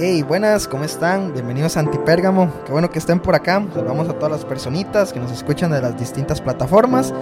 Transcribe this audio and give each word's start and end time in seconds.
Hey, 0.00 0.22
buenas, 0.22 0.68
¿cómo 0.68 0.84
están? 0.84 1.32
Bienvenidos 1.32 1.76
a 1.76 1.80
Antipérgamo. 1.80 2.52
Qué 2.64 2.70
bueno 2.70 2.88
que 2.88 3.00
estén 3.00 3.18
por 3.18 3.34
acá. 3.34 3.66
Saludamos 3.74 4.08
a 4.08 4.12
todas 4.12 4.30
las 4.30 4.44
personitas 4.44 5.12
que 5.12 5.18
nos 5.18 5.32
escuchan 5.32 5.72
de 5.72 5.82
las 5.82 5.98
distintas 5.98 6.40
plataformas. 6.40 7.12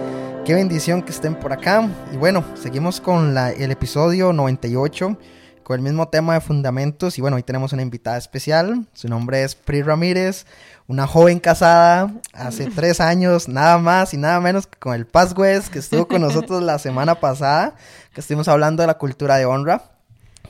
Qué 0.45 0.53
bendición 0.53 1.01
que 1.01 1.09
estén 1.09 1.33
por 1.33 1.51
acá. 1.51 1.89
Y 2.13 2.17
bueno, 2.17 2.45
seguimos 2.53 3.01
con 3.01 3.33
la, 3.33 3.51
el 3.51 3.71
episodio 3.71 4.31
98 4.31 5.17
con 5.63 5.75
el 5.75 5.81
mismo 5.81 6.09
tema 6.09 6.35
de 6.35 6.41
fundamentos. 6.41 7.17
Y 7.17 7.21
bueno, 7.21 7.37
hoy 7.37 7.41
tenemos 7.41 7.73
una 7.73 7.81
invitada 7.81 8.15
especial. 8.17 8.85
Su 8.93 9.09
nombre 9.09 9.41
es 9.41 9.55
Pri 9.55 9.81
Ramírez, 9.81 10.45
una 10.85 11.07
joven 11.07 11.39
casada 11.39 12.13
hace 12.31 12.67
tres 12.75 13.01
años, 13.01 13.49
nada 13.49 13.79
más 13.79 14.13
y 14.13 14.17
nada 14.17 14.39
menos 14.39 14.67
que 14.67 14.77
con 14.77 14.93
el 14.93 15.07
Paz 15.07 15.35
West, 15.35 15.69
que 15.69 15.79
estuvo 15.79 16.07
con 16.07 16.21
nosotros 16.21 16.61
la 16.61 16.77
semana 16.77 17.15
pasada, 17.19 17.73
que 18.13 18.21
estuvimos 18.21 18.47
hablando 18.47 18.83
de 18.83 18.87
la 18.87 18.99
cultura 18.99 19.37
de 19.37 19.47
honra. 19.47 19.96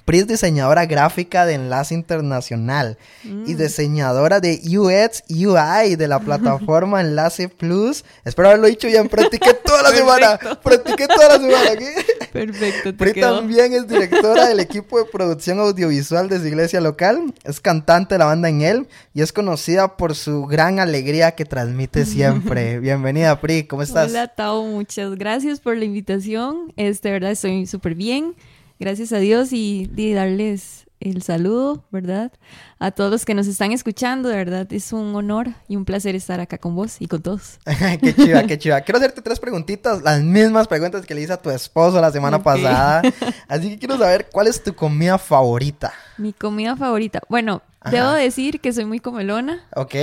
Pri 0.06 0.20
es 0.20 0.28
diseñadora 0.28 0.86
gráfica 0.86 1.46
de 1.46 1.56
Enlace 1.56 1.94
Internacional 1.94 2.98
y 3.24 3.28
Mm. 3.28 3.58
diseñadora 3.58 4.40
de 4.40 4.62
UX 4.66 5.24
UI 5.30 5.96
de 5.96 6.08
la 6.08 6.20
plataforma 6.20 7.02
Enlace 7.02 7.50
Plus. 7.50 8.06
Espero 8.24 8.48
haberlo 8.50 8.68
dicho 8.68 8.88
bien, 8.88 9.10
practiqué 9.10 9.54
toda 9.54 9.84
la 9.84 9.90
semana. 9.90 10.40
Practiqué 10.64 11.08
toda 11.08 11.38
la 11.38 11.44
semana 11.44 11.72
aquí. 11.72 11.86
Perfecto, 12.32 12.92
te 12.92 12.94
Pri 12.94 13.14
quedó. 13.14 13.38
también 13.38 13.74
es 13.74 13.88
directora 13.88 14.48
del 14.48 14.60
equipo 14.60 15.00
de 15.00 15.06
producción 15.06 15.60
audiovisual 15.60 16.30
de 16.30 16.40
su 16.40 16.46
iglesia 16.48 16.80
local, 16.82 17.34
es 17.44 17.60
cantante 17.60 18.16
de 18.16 18.20
la 18.20 18.26
banda 18.26 18.48
en 18.50 18.62
él 18.62 18.88
y 19.14 19.22
es 19.22 19.34
conocida 19.34 19.98
por 19.98 20.14
su 20.16 20.46
gran 20.46 20.80
alegría 20.80 21.32
que 21.32 21.46
transmite 21.46 22.06
siempre. 22.06 22.80
Bienvenida, 22.80 23.40
Pri, 23.42 23.64
¿cómo 23.64 23.82
estás? 23.82 24.10
Hola, 24.12 24.28
Tao, 24.28 24.64
muchas 24.66 25.16
gracias 25.16 25.60
por 25.60 25.76
la 25.78 25.86
invitación. 25.86 26.72
Este, 26.76 27.12
verdad, 27.12 27.32
estoy 27.32 27.66
súper 27.66 27.96
bien. 27.96 28.36
Gracias 28.80 29.12
a 29.14 29.18
Dios 29.18 29.54
y, 29.54 29.90
y 29.96 30.14
darles 30.14 30.88
el 31.00 31.22
saludo, 31.22 31.84
¿verdad? 31.92 32.32
A 32.80 32.92
todos 32.92 33.12
los 33.12 33.26
que 33.26 33.34
nos 33.34 33.48
están 33.48 33.72
escuchando, 33.72 34.30
de 34.30 34.36
verdad, 34.36 34.72
es 34.72 34.94
un 34.94 35.16
honor 35.16 35.50
y 35.68 35.76
un 35.76 35.86
placer 35.86 36.16
estar 36.16 36.40
acá 36.40 36.58
con 36.58 36.76
vos 36.76 36.98
y 37.00 37.08
con 37.08 37.22
todos. 37.22 37.60
qué 38.02 38.16
chiva, 38.16 38.44
qué 38.44 38.58
chiva. 38.58 38.82
Quiero 38.82 38.98
hacerte 38.98 39.22
tres 39.22 39.40
preguntitas, 39.40 40.02
las 40.02 40.22
mismas 40.22 40.68
preguntas 40.68 41.06
que 41.06 41.14
le 41.14 41.22
hice 41.22 41.34
a 41.34 41.42
tu 41.42 41.50
esposo 41.50 42.02
la 42.02 42.12
semana 42.12 42.42
pasada. 42.42 43.02
Así 43.48 43.70
que 43.70 43.80
quiero 43.80 43.98
saber 43.98 44.28
cuál 44.32 44.48
es 44.48 44.64
tu 44.64 44.74
comida 44.74 45.18
favorita. 45.18 45.94
Mi 46.18 46.34
comida 46.34 46.76
favorita. 46.76 47.22
Bueno, 47.30 47.62
Ajá. 47.80 47.92
debo 47.96 48.12
decir 48.12 48.60
que 48.60 48.74
soy 48.74 48.86
muy 48.86 49.00
comelona. 49.00 49.68
¿Ok? 49.76 49.94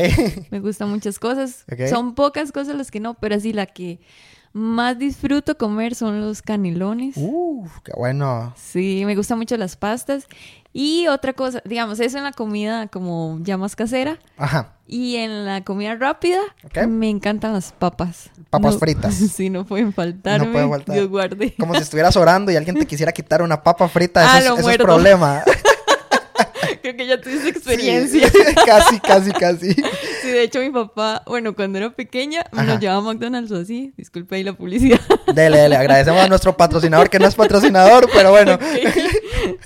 Me 0.50 0.60
gustan 0.60 0.90
muchas 0.90 1.18
cosas. 1.18 1.64
Ok. 1.72 1.88
Son 1.88 2.14
pocas 2.14 2.52
cosas 2.52 2.76
las 2.76 2.90
que 2.90 3.00
no, 3.00 3.14
pero 3.14 3.34
así 3.34 3.52
la 3.52 3.66
que 3.66 4.00
más 4.54 4.98
disfruto 4.98 5.58
comer 5.58 5.94
son 5.94 6.20
los 6.20 6.40
canelones. 6.40 7.16
Uf, 7.18 7.70
qué 7.84 7.92
bueno. 7.96 8.54
Sí, 8.56 9.02
me 9.04 9.14
gustan 9.16 9.36
mucho 9.38 9.56
las 9.58 9.76
pastas. 9.76 10.26
Y 10.72 11.06
otra 11.08 11.32
cosa, 11.34 11.60
digamos, 11.64 12.00
eso 12.00 12.18
en 12.18 12.24
la 12.24 12.32
comida 12.32 12.86
como 12.88 13.38
ya 13.42 13.56
más 13.56 13.76
casera. 13.76 14.18
Ajá. 14.36 14.70
Y 14.86 15.16
en 15.16 15.44
la 15.44 15.62
comida 15.64 15.94
rápida, 15.96 16.38
me 16.88 17.10
encantan 17.10 17.52
las 17.52 17.72
papas. 17.72 18.30
Papas 18.50 18.74
No- 18.74 18.78
fritas. 18.80 19.14
Sí, 19.34 19.50
no 19.50 19.64
pueden 19.66 19.92
faltarme. 19.92 20.46
No 20.46 20.52
pueden 20.52 20.70
faltar. 20.70 20.96
Dios 20.96 21.08
guarde. 21.08 21.54
Como 21.58 21.74
si 21.74 21.82
estuvieras 21.82 22.16
orando 22.16 22.50
y 22.52 22.56
alguien 22.56 22.76
te 22.78 22.86
quisiera 22.86 23.12
quitar 23.12 23.42
una 23.42 23.62
papa 23.62 23.88
frita. 23.88 24.22
Eso, 24.22 24.30
Ah, 24.32 24.38
es, 24.38 24.44
lo 24.46 24.56
eso 24.58 24.70
es 24.70 24.78
problema. 24.78 25.42
Creo 26.82 26.96
que 26.96 27.06
ya 27.06 27.20
tuviste 27.20 27.48
experiencia. 27.48 28.28
Sí, 28.28 28.38
casi, 28.66 29.00
casi, 29.00 29.30
casi. 29.32 29.76
De 30.34 30.42
hecho 30.42 30.58
mi 30.58 30.70
papá, 30.70 31.22
bueno, 31.26 31.54
cuando 31.54 31.78
era 31.78 31.90
pequeña, 31.90 32.44
Ajá. 32.50 32.64
nos 32.64 32.80
llevaba 32.80 32.98
a 32.98 33.12
McDonald's 33.12 33.52
o 33.52 33.56
así. 33.56 33.94
Disculpe 33.96 34.34
ahí 34.34 34.42
la 34.42 34.52
publicidad. 34.54 34.98
Dele, 35.32 35.58
dele. 35.58 35.76
Agradecemos 35.76 36.20
a 36.20 36.28
nuestro 36.28 36.56
patrocinador, 36.56 37.08
que 37.08 37.20
no 37.20 37.26
es 37.26 37.34
patrocinador, 37.36 38.08
pero 38.12 38.30
bueno. 38.30 38.58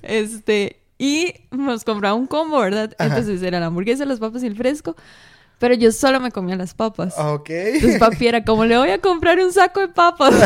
Este, 0.02 0.82
y 0.98 1.32
nos 1.50 1.84
compraba 1.84 2.14
un 2.14 2.26
combo, 2.26 2.58
¿verdad? 2.58 2.94
Ajá. 2.98 3.08
Entonces 3.16 3.42
era 3.42 3.60
la 3.60 3.66
hamburguesa, 3.66 4.04
las 4.04 4.18
papas 4.18 4.42
y 4.42 4.46
el 4.46 4.56
fresco. 4.56 4.96
Pero 5.58 5.74
yo 5.74 5.90
solo 5.90 6.20
me 6.20 6.30
comía 6.30 6.54
las 6.54 6.72
papas. 6.72 7.14
Ok. 7.18 7.50
Entonces 7.50 7.98
papi 7.98 8.28
era 8.28 8.44
como, 8.44 8.64
le 8.64 8.78
voy 8.78 8.90
a 8.90 9.00
comprar 9.00 9.38
un 9.40 9.52
saco 9.52 9.80
de 9.80 9.88
papas. 9.88 10.34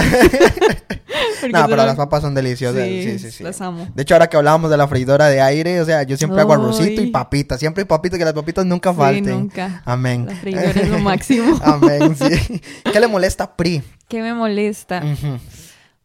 No, 1.53 1.67
pero 1.69 1.85
las 1.85 1.97
papas 1.97 2.23
son 2.23 2.35
deliciosas. 2.35 2.83
Sí, 2.85 3.03
Sí, 3.03 3.19
sí, 3.19 3.31
sí. 3.31 3.45
las 3.45 3.61
amo. 3.61 3.87
De 3.95 4.03
hecho, 4.03 4.15
ahora 4.15 4.29
que 4.29 4.37
hablábamos 4.37 4.71
de 4.71 4.77
la 4.77 4.89
freidora 4.89 5.27
de 5.29 5.41
aire, 5.43 5.81
o 5.81 5.85
sea, 5.85 6.05
yo 6.05 6.17
siempre 6.17 6.41
hago 6.41 6.53
arrocito 6.55 7.03
y 7.03 7.09
papitas. 7.11 7.59
Siempre 7.61 7.83
hay 7.83 7.87
papitas, 7.87 8.19
que 8.19 8.25
las 8.25 8.33
papitas 8.33 8.65
nunca 8.65 8.93
Sí, 8.93 8.97
falten. 8.97 9.25
nunca. 9.41 9.83
Amén. 9.85 10.25
La 10.27 10.35
freidora 10.37 10.71
es 10.71 10.89
lo 10.89 10.99
máximo. 11.01 11.59
Amén, 11.65 12.17
sí. 12.17 12.63
¿Qué 12.91 12.99
le 13.01 13.09
molesta 13.09 13.45
a 13.45 13.57
Pri? 13.57 13.83
¿Qué 14.09 14.23
me 14.23 14.33
molesta? 14.33 15.03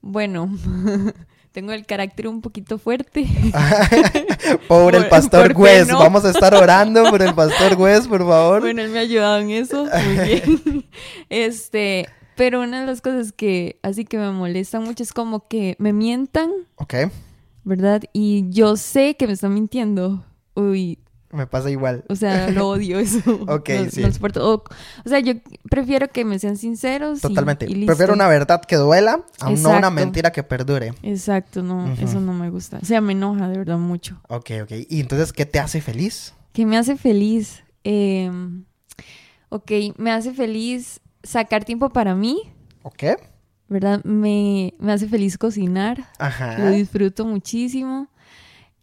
Bueno, 0.01 0.49
tengo 1.51 1.71
el 1.71 1.85
carácter 1.85 2.27
un 2.27 2.41
poquito 2.41 2.77
fuerte. 2.77 3.25
Por 4.67 4.95
el 4.95 5.07
pastor 5.09 5.53
¿por 5.53 5.55
qué 5.55 5.61
West. 5.61 5.91
no? 5.91 5.99
Vamos 5.99 6.25
a 6.25 6.29
estar 6.29 6.53
orando 6.53 7.09
por 7.09 7.21
el 7.21 7.33
pastor 7.33 7.75
West, 7.79 8.07
por 8.07 8.19
favor. 8.25 8.61
Bueno, 8.61 8.81
él 8.81 8.89
me 8.89 8.99
ha 8.99 9.01
ayudado 9.01 9.39
en 9.39 9.49
eso. 9.51 9.85
Muy 9.85 10.25
bien. 10.25 10.85
Este, 11.29 12.07
pero 12.35 12.61
una 12.61 12.81
de 12.81 12.85
las 12.85 13.01
cosas 13.01 13.31
que 13.31 13.79
así 13.83 14.05
que 14.05 14.17
me 14.17 14.31
molestan 14.31 14.83
mucho 14.83 15.03
es 15.03 15.13
como 15.13 15.47
que 15.47 15.75
me 15.79 15.93
mientan, 15.93 16.51
Ok, 16.75 16.93
¿verdad? 17.63 18.03
Y 18.13 18.45
yo 18.49 18.77
sé 18.77 19.15
que 19.15 19.27
me 19.27 19.33
están 19.33 19.53
mintiendo. 19.53 20.23
Uy, 20.55 20.99
me 21.37 21.47
pasa 21.47 21.69
igual. 21.71 22.03
o 22.09 22.15
sea, 22.15 22.49
lo 22.49 22.67
odio 22.71 22.99
eso. 22.99 23.19
Ok, 23.47 23.69
no, 23.69 23.89
sí. 23.89 24.01
no 24.01 24.07
lo 24.07 24.13
soporto. 24.13 24.53
O, 24.53 24.63
o 25.05 25.09
sea, 25.09 25.19
yo 25.19 25.33
prefiero 25.69 26.09
que 26.09 26.25
me 26.25 26.39
sean 26.39 26.57
sinceros. 26.57 27.21
Totalmente. 27.21 27.65
y 27.65 27.73
listo. 27.75 27.85
Prefiero 27.85 28.13
una 28.13 28.27
verdad 28.27 28.61
que 28.61 28.75
duela 28.75 29.21
a 29.39 29.49
no 29.51 29.77
una 29.77 29.89
mentira 29.89 30.31
que 30.31 30.43
perdure. 30.43 30.93
Exacto, 31.03 31.63
no, 31.63 31.93
eso 31.93 32.19
no 32.19 32.33
me 32.33 32.49
gusta. 32.49 32.79
O 32.81 32.85
sea, 32.85 32.99
me 32.99 33.13
enoja 33.13 33.47
de 33.47 33.57
verdad 33.57 33.77
mucho. 33.77 34.19
Ok, 34.27 34.51
ok. 34.63 34.71
¿Y 34.89 34.99
entonces 34.99 35.31
qué 35.31 35.45
te 35.45 35.59
hace 35.59 35.79
feliz? 35.79 36.33
que 36.51 36.65
me 36.65 36.75
hace 36.77 36.97
feliz. 36.97 37.63
eh, 37.83 38.31
ok, 39.49 39.71
me 39.97 40.11
hace 40.11 40.33
feliz 40.33 40.99
sacar 41.23 41.63
tiempo 41.65 41.89
para 41.89 42.15
mí, 42.15 42.41
¿Ok? 42.83 43.03
¿verdad? 43.69 44.03
Me, 44.03 44.73
me 44.79 44.91
hace 44.93 45.07
feliz 45.07 45.37
cocinar, 45.37 45.97
lo 45.99 46.25
Ajá. 46.25 46.71
disfruto 46.71 47.25
muchísimo. 47.25 48.07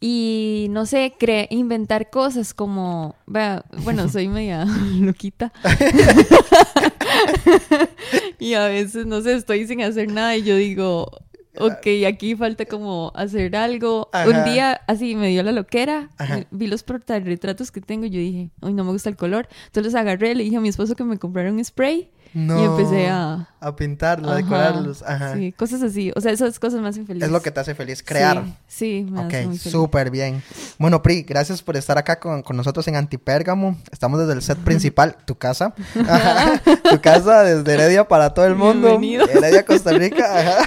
Y 0.01 0.67
no 0.71 0.87
sé, 0.87 1.15
cre 1.19 1.49
inventar 1.51 2.11
cosas 2.11 2.53
como, 2.53 3.17
bueno, 3.27 3.63
soy 4.11 4.29
media 4.29 4.65
loquita. 5.01 5.53
y 8.39 8.55
a 8.55 8.67
veces, 8.67 9.07
no 9.07 9.21
sé, 9.23 9.35
estoy 9.35 9.67
sin 9.67 9.83
hacer 9.83 10.13
nada 10.13 10.37
y 10.37 10.43
yo 10.43 10.57
digo, 10.57 11.11
ok, 11.57 11.87
aquí 12.07 12.37
falta 12.37 12.67
como 12.67 13.13
hacer 13.15 13.57
algo. 13.57 14.11
Ajá. 14.13 14.29
Un 14.29 14.53
día 14.53 14.81
así 14.87 15.15
me 15.15 15.29
dio 15.29 15.43
la 15.43 15.53
loquera, 15.53 16.11
Ajá. 16.19 16.45
vi 16.51 16.67
los 16.67 16.83
portarretratos 16.83 17.71
que 17.71 17.81
tengo 17.81 18.07
y 18.07 18.11
yo 18.11 18.19
dije, 18.19 18.51
uy, 18.61 18.75
no 18.75 18.85
me 18.85 18.93
gusta 18.93 19.09
el 19.09 19.17
color. 19.17 19.49
Entonces 19.67 19.93
los 19.93 20.01
agarré, 20.01 20.35
le 20.35 20.45
dije 20.45 20.57
a 20.57 20.61
mi 20.61 20.69
esposo 20.69 20.97
que 20.97 21.05
me 21.05 21.19
comprara 21.19 21.51
un 21.51 21.65
spray 21.65 22.11
No. 22.35 22.61
y 22.61 22.65
empecé 22.65 23.09
a... 23.09 23.49
A 23.61 23.77
pintarlos, 23.77 24.31
a 24.31 24.35
decorarlos. 24.35 25.03
Ajá. 25.03 25.35
Sí, 25.35 25.53
cosas 25.53 25.83
así. 25.83 26.13
O 26.15 26.21
sea, 26.21 26.33
esas 26.33 26.59
cosas 26.59 26.81
me 26.83 26.89
hacen 26.89 27.07
feliz. 27.07 27.23
Es 27.23 27.31
lo 27.31 27.41
que 27.41 27.51
te 27.51 27.61
hace 27.61 27.75
feliz, 27.75 28.03
crear. 28.03 28.45
Sí, 28.67 29.05
sí, 29.07 29.11
me 29.11 29.23
hace 29.23 29.47
muy 29.47 29.55
Ok, 29.55 29.61
feliz. 29.61 29.73
súper 29.73 30.11
bien. 30.11 30.43
Bueno, 30.79 31.01
Pri, 31.03 31.23
gracias 31.23 31.63
por 31.63 31.77
estar 31.77 31.97
acá 31.97 32.21
con, 32.21 32.43
con 32.43 32.57
nosotros 32.59 32.87
en 32.89 32.97
Antipérgamo. 32.97 33.79
Estamos 33.91 34.21
desde 34.21 34.35
el 34.35 34.43
set 34.43 34.59
principal, 34.59 35.17
tu 35.25 35.37
casa. 35.37 35.75
Ajá, 36.07 36.61
tu 36.91 37.01
casa 37.01 37.43
desde 37.43 37.73
Heredia 37.73 38.07
para 38.07 38.35
todo 38.35 38.45
el 38.45 38.55
mundo. 38.55 38.89
Bienvenido. 38.99 39.27
Heredia, 39.29 39.65
Costa 39.65 39.93
Rica. 39.93 40.25
Ajá. 40.41 40.67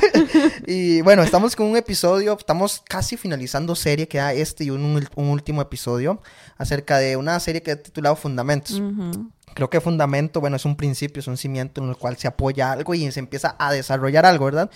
Y 0.65 1.01
bueno, 1.01 1.21
estamos 1.21 1.55
con 1.55 1.67
un 1.67 1.77
episodio, 1.77 2.35
estamos 2.39 2.81
casi 2.87 3.15
finalizando 3.17 3.75
serie, 3.75 4.07
queda 4.07 4.33
este 4.33 4.63
y 4.63 4.69
un, 4.71 5.07
un 5.15 5.27
último 5.29 5.61
episodio 5.61 6.21
acerca 6.57 6.97
de 6.97 7.15
una 7.17 7.39
serie 7.39 7.61
que 7.61 7.71
he 7.71 7.75
titulado 7.75 8.15
Fundamentos. 8.15 8.79
Ujú. 8.79 9.29
Creo 9.57 9.71
que 9.71 9.81
fundamento, 9.81 10.39
bueno, 10.39 10.55
es 10.55 10.65
un 10.65 10.75
principio, 10.75 11.19
es 11.19 11.25
un 11.25 11.35
cimiento 11.35 11.81
en 11.83 11.89
el 11.89 11.97
cual 11.97 12.15
se 12.15 12.27
apoya 12.27 12.71
algo 12.71 12.93
y 12.93 13.11
se 13.11 13.19
empieza 13.19 13.55
a 13.57 13.73
desarrollar 13.73 14.23
algo, 14.23 14.45
¿verdad? 14.45 14.69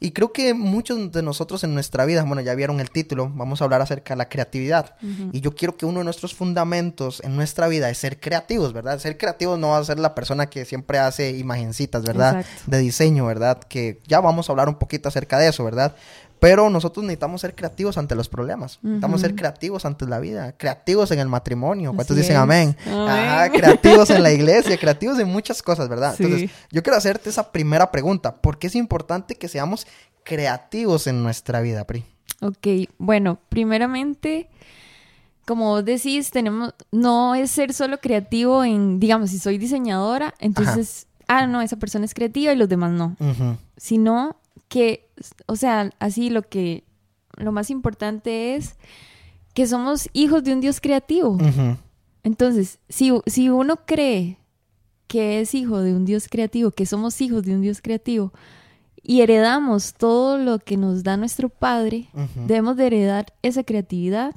Y 0.00 0.10
creo 0.10 0.32
que 0.32 0.54
muchos 0.54 1.12
de 1.12 1.22
nosotros 1.22 1.62
en 1.62 1.72
nuestra 1.72 2.04
vida, 2.04 2.24
bueno, 2.24 2.42
ya 2.42 2.52
vieron 2.56 2.80
el 2.80 2.90
título, 2.90 3.30
vamos 3.32 3.60
a 3.60 3.64
hablar 3.64 3.80
acerca 3.80 4.14
de 4.14 4.18
la 4.18 4.28
creatividad. 4.28 4.96
Y 5.30 5.40
yo 5.40 5.54
quiero 5.54 5.76
que 5.76 5.86
uno 5.86 6.00
de 6.00 6.04
nuestros 6.04 6.34
fundamentos 6.34 7.22
en 7.22 7.36
nuestra 7.36 7.68
vida 7.68 7.88
es 7.90 7.98
ser 7.98 8.18
creativos, 8.18 8.72
¿verdad? 8.72 8.98
Ser 8.98 9.16
creativos 9.18 9.56
no 9.56 9.68
va 9.68 9.78
a 9.78 9.84
ser 9.84 10.00
la 10.00 10.16
persona 10.16 10.50
que 10.50 10.64
siempre 10.64 10.98
hace 10.98 11.30
imagencitas, 11.38 12.02
¿verdad? 12.02 12.40
Exacto. 12.40 12.62
De 12.66 12.78
diseño, 12.78 13.26
¿verdad? 13.26 13.60
Que 13.60 14.00
ya 14.04 14.18
vamos 14.18 14.48
a 14.48 14.52
hablar 14.52 14.68
un 14.68 14.80
poquito 14.80 15.08
acerca 15.08 15.38
de 15.38 15.46
eso, 15.46 15.62
¿verdad? 15.62 15.94
Pero 16.44 16.68
nosotros 16.68 17.02
necesitamos 17.06 17.40
ser 17.40 17.54
creativos 17.54 17.96
ante 17.96 18.14
los 18.14 18.28
problemas. 18.28 18.78
Necesitamos 18.82 19.22
ser 19.22 19.34
creativos 19.34 19.86
ante 19.86 20.06
la 20.06 20.20
vida, 20.20 20.52
creativos 20.52 21.10
en 21.10 21.18
el 21.20 21.26
matrimonio. 21.26 21.94
¿Cuántos 21.94 22.14
dicen 22.14 22.36
amén? 22.36 22.76
Ajá, 22.86 23.48
creativos 23.48 24.10
en 24.10 24.22
la 24.22 24.30
iglesia, 24.30 24.76
creativos 24.76 25.18
en 25.18 25.28
muchas 25.28 25.62
cosas, 25.62 25.88
¿verdad? 25.88 26.14
Entonces, 26.18 26.50
yo 26.70 26.82
quiero 26.82 26.98
hacerte 26.98 27.30
esa 27.30 27.50
primera 27.50 27.90
pregunta. 27.90 28.36
¿Por 28.36 28.58
qué 28.58 28.66
es 28.66 28.74
importante 28.74 29.36
que 29.36 29.48
seamos 29.48 29.86
creativos 30.22 31.06
en 31.06 31.22
nuestra 31.22 31.62
vida, 31.62 31.86
Pri? 31.86 32.04
Ok, 32.42 32.90
bueno, 32.98 33.38
primeramente 33.48 34.50
como 35.46 35.70
vos 35.70 35.84
decís, 35.86 36.30
tenemos, 36.30 36.74
no 36.92 37.34
es 37.34 37.50
ser 37.52 37.72
solo 37.72 38.00
creativo 38.00 38.64
en, 38.64 39.00
digamos, 39.00 39.30
si 39.30 39.38
soy 39.38 39.56
diseñadora, 39.56 40.34
entonces, 40.40 41.06
ah, 41.26 41.46
no, 41.46 41.62
esa 41.62 41.76
persona 41.76 42.04
es 42.04 42.12
creativa 42.12 42.52
y 42.52 42.56
los 42.56 42.68
demás 42.68 42.92
no. 42.92 43.16
Sino 43.78 44.36
que, 44.68 45.03
o 45.46 45.56
sea, 45.56 45.90
así 45.98 46.30
lo 46.30 46.42
que, 46.42 46.84
lo 47.36 47.52
más 47.52 47.70
importante 47.70 48.56
es 48.56 48.76
que 49.54 49.66
somos 49.66 50.08
hijos 50.12 50.44
de 50.44 50.52
un 50.52 50.60
Dios 50.60 50.80
creativo. 50.80 51.38
Entonces, 52.22 52.78
si, 52.88 53.12
si 53.26 53.48
uno 53.50 53.76
cree 53.86 54.38
que 55.06 55.40
es 55.40 55.54
hijo 55.54 55.80
de 55.80 55.94
un 55.94 56.04
Dios 56.04 56.28
creativo, 56.28 56.70
que 56.70 56.86
somos 56.86 57.20
hijos 57.20 57.44
de 57.44 57.54
un 57.54 57.62
Dios 57.62 57.80
creativo, 57.80 58.32
y 59.02 59.20
heredamos 59.20 59.94
todo 59.94 60.38
lo 60.38 60.58
que 60.58 60.76
nos 60.76 61.02
da 61.02 61.16
nuestro 61.16 61.50
Padre, 61.50 62.08
debemos 62.46 62.76
de 62.76 62.86
heredar 62.86 63.34
esa 63.42 63.62
creatividad 63.62 64.34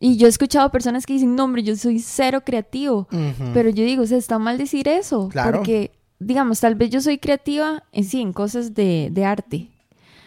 y 0.00 0.16
yo 0.16 0.26
he 0.26 0.30
escuchado 0.30 0.70
personas 0.70 1.06
que 1.06 1.14
dicen, 1.14 1.34
no, 1.34 1.44
hombre, 1.44 1.62
yo 1.62 1.76
soy 1.76 2.00
cero 2.00 2.42
creativo. 2.44 3.08
Pero 3.54 3.70
yo 3.70 3.84
digo, 3.84 4.02
o 4.02 4.06
sea, 4.06 4.18
está 4.18 4.38
mal 4.38 4.58
decir 4.58 4.88
eso. 4.88 5.28
Porque, 5.44 5.92
digamos, 6.18 6.60
tal 6.60 6.74
vez 6.74 6.90
yo 6.90 7.00
soy 7.00 7.18
creativa 7.18 7.84
en 7.92 8.04
sí, 8.04 8.20
en 8.20 8.32
cosas 8.32 8.74
de, 8.74 9.10
arte. 9.24 9.70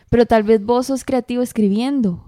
Pero 0.09 0.25
tal 0.25 0.44
vez 0.44 0.63
vos 0.63 0.88
sos 0.88 1.03
creativo 1.03 1.41
escribiendo. 1.41 2.23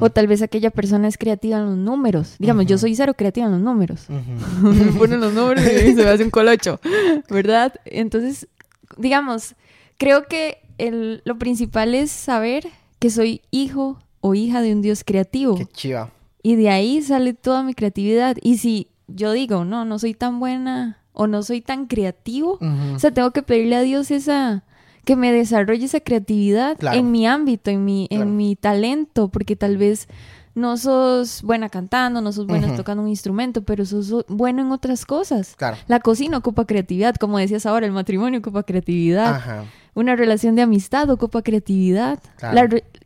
O 0.00 0.10
tal 0.10 0.26
vez 0.26 0.42
aquella 0.42 0.70
persona 0.70 1.06
es 1.06 1.16
creativa 1.16 1.58
en 1.58 1.66
los 1.66 1.76
números. 1.76 2.34
Digamos, 2.40 2.66
yo 2.66 2.76
soy 2.76 2.96
cero 2.96 3.14
creativa 3.14 3.46
en 3.46 3.52
los 3.52 3.60
números. 3.60 4.06
me 4.62 4.92
ponen 4.92 5.20
los 5.20 5.32
números 5.32 5.64
y 5.64 5.94
se 5.94 6.02
me 6.02 6.08
hace 6.08 6.24
un 6.24 6.30
colocho. 6.30 6.80
¿Verdad? 7.28 7.74
Entonces, 7.84 8.48
digamos, 8.96 9.54
creo 9.96 10.26
que 10.26 10.58
el, 10.78 11.22
lo 11.24 11.38
principal 11.38 11.94
es 11.94 12.10
saber 12.10 12.66
que 12.98 13.10
soy 13.10 13.42
hijo 13.50 13.98
o 14.20 14.34
hija 14.34 14.60
de 14.60 14.72
un 14.72 14.82
Dios 14.82 15.04
creativo. 15.04 15.56
Qué 15.56 15.66
chiva. 15.66 16.10
Y 16.42 16.56
de 16.56 16.70
ahí 16.70 17.00
sale 17.02 17.34
toda 17.34 17.62
mi 17.62 17.74
creatividad. 17.74 18.36
Y 18.42 18.58
si 18.58 18.88
yo 19.06 19.32
digo, 19.32 19.64
no, 19.64 19.84
no 19.84 19.98
soy 19.98 20.14
tan 20.14 20.40
buena 20.40 20.98
o 21.12 21.26
no 21.26 21.42
soy 21.42 21.60
tan 21.60 21.86
creativo, 21.86 22.58
o 22.94 22.98
sea, 22.98 23.10
tengo 23.10 23.32
que 23.32 23.42
pedirle 23.42 23.76
a 23.76 23.82
Dios 23.82 24.10
esa 24.10 24.64
que 25.04 25.16
me 25.16 25.32
desarrolle 25.32 25.84
esa 25.86 26.00
creatividad 26.00 26.76
en 26.94 27.10
mi 27.10 27.26
ámbito, 27.26 27.70
en 27.70 27.84
mi, 27.84 28.06
en 28.10 28.36
mi 28.36 28.56
talento, 28.56 29.28
porque 29.28 29.56
tal 29.56 29.76
vez 29.76 30.08
no 30.54 30.76
sos 30.76 31.42
buena 31.42 31.68
cantando, 31.68 32.20
no 32.20 32.32
sos 32.32 32.46
buena 32.46 32.76
tocando 32.76 33.02
un 33.02 33.08
instrumento, 33.08 33.62
pero 33.62 33.84
sos 33.84 34.24
bueno 34.28 34.62
en 34.62 34.72
otras 34.72 35.04
cosas. 35.06 35.56
La 35.86 36.00
cocina 36.00 36.38
ocupa 36.38 36.66
creatividad, 36.66 37.14
como 37.16 37.38
decías 37.38 37.66
ahora, 37.66 37.86
el 37.86 37.92
matrimonio 37.92 38.40
ocupa 38.40 38.62
creatividad. 38.62 39.34
Ajá. 39.36 39.64
Una 39.92 40.14
relación 40.14 40.54
de 40.54 40.62
amistad 40.62 41.10
ocupa 41.10 41.42
creatividad. 41.42 42.20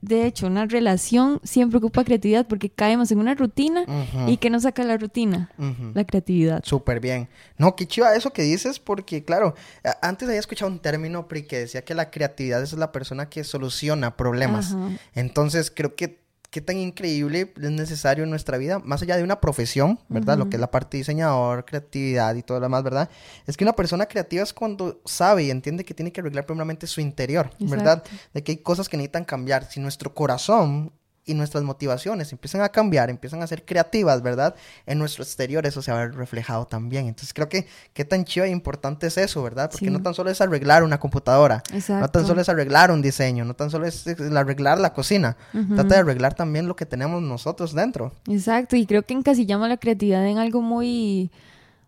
de 0.03 0.27
hecho, 0.27 0.47
una 0.47 0.67
relación 0.67 1.41
siempre 1.43 1.79
ocupa 1.79 2.05
creatividad 2.05 2.47
porque 2.47 2.69
caemos 2.69 3.11
en 3.11 3.19
una 3.19 3.35
rutina 3.35 3.85
y 4.27 4.37
que 4.37 4.51
nos 4.51 4.65
saca 4.65 4.85
la 4.85 4.97
rutina, 4.97 5.51
la 5.95 6.05
creatividad. 6.05 6.63
Súper 6.65 7.01
bien. 7.01 7.29
No, 7.57 7.75
qué 7.75 7.87
chiva 7.87 8.15
eso 8.15 8.33
que 8.33 8.43
dices 8.43 8.79
porque, 8.79 9.25
claro, 9.25 9.55
antes 10.03 10.29
había 10.29 10.41
escuchado 10.41 10.71
un 10.71 10.79
término 10.79 11.27
que 11.27 11.59
decía 11.59 11.85
que 11.85 11.95
la 11.95 12.11
creatividad 12.11 12.63
es 12.63 12.73
la 12.75 12.93
persona 12.93 13.29
que 13.29 13.45
soluciona 13.45 14.17
problemas. 14.17 14.77
Entonces, 15.15 15.73
creo 15.75 15.95
que 15.95 16.24
qué 16.55 16.61
tan 16.61 16.79
increíble 16.79 17.53
es 17.61 17.71
necesario 17.73 18.23
en 18.23 18.31
nuestra 18.31 18.59
vida, 18.59 18.79
más 18.79 19.03
allá 19.03 19.17
de 19.17 19.25
una 19.25 19.41
profesión, 19.41 19.99
¿verdad? 20.09 20.39
Lo 20.39 20.49
que 20.49 20.55
es 20.55 20.61
la 20.61 20.71
parte 20.71 20.97
de 20.97 20.99
diseñador, 21.01 21.65
creatividad 21.65 22.33
y 22.37 22.45
todo 22.45 22.61
lo 22.61 22.67
demás, 22.67 22.85
¿verdad? 22.85 23.11
Es 23.45 23.57
que 23.57 23.65
una 23.65 23.73
persona 23.73 24.07
creativa 24.07 24.45
es 24.45 24.53
cuando 24.53 25.01
sabe 25.05 25.43
y 25.43 25.51
entiende 25.51 25.85
que 25.85 25.95
tiene 25.95 26.13
que 26.13 26.21
arreglar 26.21 26.47
primeramente 26.47 26.87
su 26.87 27.01
interior, 27.01 27.51
¿verdad? 27.59 28.05
De 28.33 28.45
que 28.45 28.53
hay 28.53 28.59
cosas 28.59 28.89
que 28.89 28.97
necesitan 28.97 29.25
cambiar. 29.25 29.69
Si 29.69 29.81
nuestro 29.81 30.15
corazón 30.15 30.93
y 31.27 31.35
nuestras 31.35 31.65
motivaciones 31.65 32.33
empiezan 32.33 32.61
a 32.61 32.69
cambiar, 32.69 33.09
empiezan 33.09 33.43
a 33.43 33.47
ser 33.47 33.65
creativas, 33.65 34.23
¿verdad? 34.23 34.55
En 34.87 34.99
nuestro 34.99 35.25
exterior 35.25 35.67
eso 35.67 35.81
se 35.81 35.91
va 35.91 36.03
a 36.03 36.07
ver 36.07 36.15
reflejado 36.15 36.67
también. 36.67 37.07
Entonces 37.07 37.33
creo 37.33 37.49
que 37.49 37.67
qué 37.93 38.05
tan 38.05 38.25
chido 38.25 38.45
e 38.45 38.51
importante 38.51 39.07
es 39.07 39.17
eso, 39.17 39.43
¿verdad? 39.43 39.71
Porque 39.71 39.91
no 39.91 40.03
tan 40.03 40.15
solo 40.15 40.31
es 40.31 40.41
arreglar 40.41 40.83
una 40.83 40.99
computadora, 40.99 41.63
no 41.89 42.09
tan 42.09 42.27
solo 42.27 42.41
es 42.41 42.49
arreglar 42.49 42.91
un 42.91 43.01
diseño, 43.01 43.45
no 43.45 43.55
tan 43.55 43.71
solo 43.71 43.87
es 43.87 44.07
arreglar 44.07 44.79
la 44.79 44.93
cocina, 44.93 45.37
trata 45.75 45.95
de 45.95 46.01
arreglar 46.01 46.35
también 46.35 46.69
lo 46.69 46.77
que 46.77 46.87
tenemos 46.87 47.23
nosotros 47.23 47.75
dentro. 47.75 48.13
Exacto, 48.29 48.77
y 48.77 48.87
creo 48.87 49.03
que 49.03 49.15
encasillamos 49.15 49.69
la 49.69 49.77
creatividad 49.77 50.27
en 50.27 50.39
algo 50.39 50.61
muy... 50.61 51.31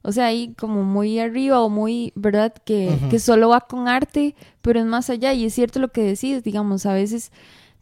O 0.02 0.12
sea, 0.12 0.26
ahí 0.26 0.54
como 0.56 0.84
muy 0.84 1.18
arriba 1.18 1.60
o 1.60 1.68
muy, 1.68 2.12
¿verdad? 2.14 2.54
Que, 2.64 2.96
que 3.10 3.18
solo 3.18 3.48
va 3.48 3.62
con 3.62 3.88
arte, 3.88 4.36
pero 4.62 4.78
es 4.78 4.86
más 4.86 5.10
allá. 5.10 5.32
Y 5.32 5.44
es 5.44 5.52
cierto 5.52 5.80
lo 5.80 5.88
que 5.88 6.02
decís, 6.02 6.44
digamos, 6.44 6.86
a 6.86 6.92
veces 6.92 7.32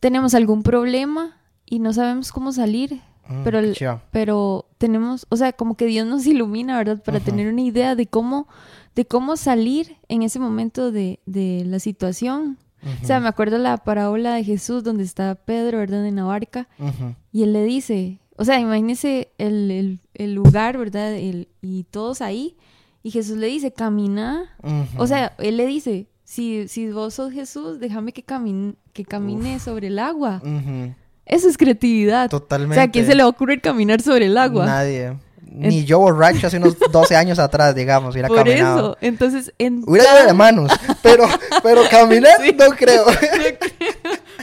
tenemos 0.00 0.34
algún 0.34 0.62
problema 0.62 1.36
y 1.66 1.78
no 1.78 1.92
sabemos 1.92 2.32
cómo 2.32 2.52
salir. 2.52 3.00
Mm, 3.28 3.42
pero, 3.42 3.60
pero 4.10 4.66
tenemos, 4.78 5.26
o 5.30 5.36
sea, 5.36 5.52
como 5.52 5.76
que 5.76 5.86
Dios 5.86 6.06
nos 6.06 6.26
ilumina, 6.26 6.76
¿verdad? 6.76 7.02
Para 7.02 7.20
tener 7.20 7.52
una 7.52 7.62
idea 7.62 7.94
de 7.94 8.06
cómo, 8.06 8.48
de 8.94 9.06
cómo 9.06 9.36
salir 9.36 9.96
en 10.08 10.22
ese 10.22 10.38
momento 10.38 10.92
de, 10.92 11.20
de 11.26 11.64
la 11.66 11.78
situación. 11.78 12.58
O 13.02 13.06
sea, 13.06 13.18
me 13.18 13.28
acuerdo 13.28 13.56
la 13.56 13.78
parábola 13.78 14.34
de 14.34 14.44
Jesús 14.44 14.84
donde 14.84 15.04
está 15.04 15.34
Pedro, 15.36 15.78
¿verdad? 15.78 16.06
En 16.06 16.16
la 16.16 16.24
barca. 16.24 16.68
Y 17.32 17.42
él 17.42 17.54
le 17.54 17.64
dice, 17.64 18.20
o 18.36 18.44
sea, 18.44 18.60
imagínese 18.60 19.32
el, 19.38 20.00
el, 20.12 20.34
lugar, 20.34 20.76
¿verdad? 20.76 21.14
El, 21.14 21.48
y 21.62 21.84
todos 21.84 22.20
ahí. 22.20 22.56
Y 23.02 23.10
Jesús 23.10 23.38
le 23.38 23.46
dice, 23.46 23.72
camina. 23.72 24.54
O 24.98 25.06
sea, 25.06 25.34
él 25.38 25.56
le 25.56 25.66
dice, 25.66 26.08
si, 26.24 26.68
si 26.68 26.90
vos 26.90 27.14
sos 27.14 27.32
Jesús, 27.32 27.78
déjame 27.78 28.12
que, 28.12 28.22
camine, 28.22 28.74
que 28.92 29.04
camine 29.04 29.60
sobre 29.60 29.86
el 29.86 29.98
agua. 29.98 30.42
Eso 31.26 31.48
es 31.48 31.56
creatividad. 31.56 32.28
Totalmente. 32.28 32.74
O 32.74 32.76
sea, 32.76 32.84
¿a 32.84 32.90
quién 32.90 33.06
se 33.06 33.14
le 33.14 33.22
va 33.22 33.28
a 33.28 33.30
ocurrir 33.30 33.60
caminar 33.60 34.00
sobre 34.00 34.26
el 34.26 34.36
agua? 34.36 34.66
Nadie. 34.66 35.14
Ni 35.54 35.84
yo 35.84 36.00
borracho 36.00 36.48
hace 36.48 36.56
unos 36.56 36.76
12 36.90 37.14
años 37.14 37.38
atrás, 37.38 37.74
digamos, 37.74 38.12
hubiera 38.12 38.28
Por 38.34 38.48
eso, 38.48 38.96
entonces... 39.00 39.52
En 39.58 39.84
hubiera 39.86 40.18
ido 40.18 40.26
de 40.26 40.32
manos, 40.32 40.72
pero, 41.00 41.26
pero 41.62 41.82
caminar 41.88 42.38
no 42.58 42.70
creo. 42.76 43.04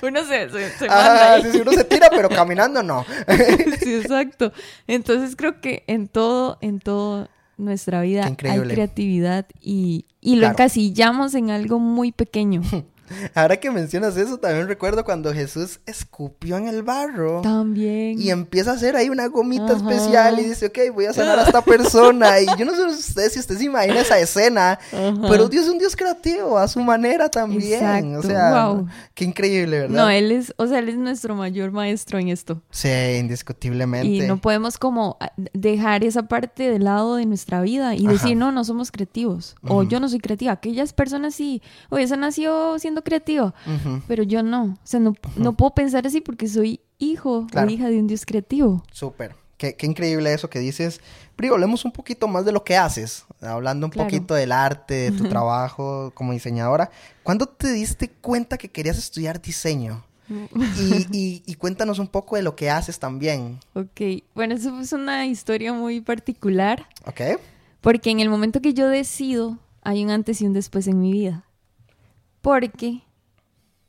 uno 0.01 0.23
se, 0.23 0.49
se, 0.49 0.87
manda 0.87 1.33
ahí. 1.33 1.43
Sí, 1.51 1.59
uno 1.59 1.73
se 1.73 1.83
tira, 1.83 2.09
pero 2.09 2.29
caminando 2.29 2.81
no. 2.81 3.05
sí, 3.81 3.95
exacto. 3.95 4.53
Entonces 4.87 5.35
creo 5.35 5.59
que 5.59 5.83
en 5.87 6.07
todo, 6.07 6.57
en 6.61 6.79
todo 6.79 7.27
nuestra 7.57 8.01
vida 8.01 8.25
hay 8.25 8.35
creatividad 8.35 9.45
y, 9.59 10.05
y 10.21 10.37
lo 10.37 10.47
encasillamos 10.47 11.35
en 11.35 11.51
algo 11.51 11.77
muy 11.79 12.13
pequeño. 12.13 12.61
Ahora 13.35 13.57
que 13.57 13.71
mencionas 13.71 14.17
eso, 14.17 14.37
también 14.37 14.67
recuerdo 14.67 15.03
cuando 15.03 15.33
Jesús 15.33 15.79
escupió 15.85 16.57
en 16.57 16.67
el 16.67 16.83
barro. 16.83 17.41
También. 17.41 18.21
Y 18.21 18.29
empieza 18.29 18.71
a 18.71 18.73
hacer 18.75 18.95
ahí 18.95 19.09
una 19.09 19.27
gomita 19.27 19.73
especial 19.73 20.39
y 20.39 20.43
dice, 20.43 20.67
ok, 20.67 20.79
voy 20.93 21.05
a 21.05 21.13
sanar 21.13 21.39
a 21.39 21.43
esta 21.45 21.61
persona. 21.63 22.39
y 22.39 22.45
yo 22.57 22.65
no 22.65 22.75
sé 22.75 22.83
usted, 22.83 23.29
si 23.29 23.39
usted 23.39 23.57
se 23.57 23.65
imagina 23.65 24.01
esa 24.01 24.19
escena, 24.19 24.79
pero 25.29 25.47
Dios 25.47 25.65
es 25.65 25.69
un 25.69 25.77
Dios 25.77 25.95
creativo 25.95 26.57
a 26.57 26.67
su 26.67 26.79
manera 26.79 27.29
también. 27.29 28.15
O 28.15 28.21
sea, 28.21 28.67
wow. 28.67 28.87
qué 29.13 29.25
increíble, 29.25 29.81
¿verdad? 29.81 29.95
No, 29.95 30.09
Él 30.09 30.31
es, 30.31 30.53
o 30.57 30.67
sea, 30.67 30.79
Él 30.79 30.89
es 30.89 30.97
nuestro 30.97 31.35
mayor 31.35 31.71
maestro 31.71 32.19
en 32.19 32.29
esto. 32.29 32.61
Sí, 32.69 32.89
indiscutiblemente. 33.19 34.07
Y 34.07 34.21
no 34.21 34.39
podemos 34.39 34.77
como 34.77 35.17
ah, 35.19 35.31
dejar 35.53 36.03
esa 36.03 36.23
parte 36.23 36.69
de 36.69 36.79
lado 36.79 37.15
de 37.15 37.25
nuestra 37.25 37.61
vida 37.61 37.95
y 37.95 38.07
decir, 38.07 38.37
no, 38.37 38.51
no 38.51 38.63
somos 38.63 38.91
creativos. 38.91 39.55
O 39.67 39.83
yo 39.83 39.99
no 39.99 40.09
soy 40.09 40.19
creativa. 40.19 40.51
Aquellas 40.51 40.93
personas 40.93 41.35
sí, 41.35 41.61
o 41.89 41.97
esa 41.97 42.17
nació 42.17 42.77
siendo 42.79 43.00
creativo, 43.01 43.53
pero 44.07 44.23
yo 44.23 44.43
no. 44.43 44.63
O 44.63 44.79
sea, 44.83 44.99
no, 44.99 45.15
no, 45.35 45.53
puedo 45.53 45.73
pensar 45.73 46.05
así 46.07 46.21
porque 46.21 46.47
soy 46.47 46.81
hijo 46.97 47.47
o 47.53 47.69
hija 47.69 47.87
de 47.89 47.99
un 47.99 48.07
Dios 48.07 48.25
creativo. 48.25 48.83
Súper. 48.91 49.35
Qué, 49.57 49.75
qué, 49.75 49.85
increíble 49.85 50.33
eso 50.33 50.49
que 50.49 50.59
dices. 50.59 51.01
Pero 51.35 51.53
hablemos 51.53 51.85
un 51.85 51.91
poquito 51.91 52.27
más 52.27 52.45
de 52.45 52.51
lo 52.51 52.63
que 52.63 52.77
haces, 52.77 53.25
hablando 53.41 53.87
un 53.87 53.91
poquito 53.91 54.33
del 54.33 54.51
arte, 54.51 54.93
de 54.93 55.11
tu 55.11 55.27
trabajo 55.29 56.11
como 56.15 56.33
diseñadora. 56.33 56.89
¿Cuándo 57.23 57.45
te 57.45 57.71
diste 57.71 58.09
cuenta 58.09 58.57
que 58.57 58.69
querías 58.69 58.97
estudiar 58.97 59.41
diseño? 59.41 60.03
y, 61.11 61.43
y, 61.45 61.55
cuéntanos 61.55 61.99
un 61.99 62.07
poco 62.07 62.37
de 62.37 62.41
lo 62.41 62.55
que 62.55 62.69
haces 62.69 62.99
también. 62.99 63.59
Ok, 63.73 64.23
bueno, 64.33 64.55
eso 64.55 64.79
es 64.79 64.93
una 64.93 65.25
historia 65.25 65.73
muy 65.73 65.99
particular. 65.99 66.87
Ok. 67.05 67.21
Porque 67.81 68.11
en 68.11 68.19
el 68.19 68.29
momento 68.29 68.61
que 68.61 68.73
yo 68.73 68.87
decido, 68.87 69.57
hay 69.81 70.03
un 70.03 70.11
antes 70.11 70.41
y 70.41 70.45
un 70.45 70.53
después 70.53 70.87
en 70.87 71.01
mi 71.01 71.11
vida. 71.11 71.43
Porque 72.41 73.01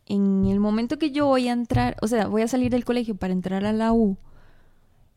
en 0.06 0.46
el 0.46 0.60
momento 0.60 0.98
que 0.98 1.10
yo 1.10 1.26
voy 1.26 1.48
a 1.48 1.52
entrar, 1.52 1.96
o 2.02 2.06
sea, 2.08 2.26
voy 2.26 2.42
a 2.42 2.48
salir 2.48 2.70
del 2.70 2.84
colegio 2.84 3.14
para 3.16 3.32
entrar 3.32 3.64
a 3.64 3.72
la 3.72 3.92
U, 3.92 4.16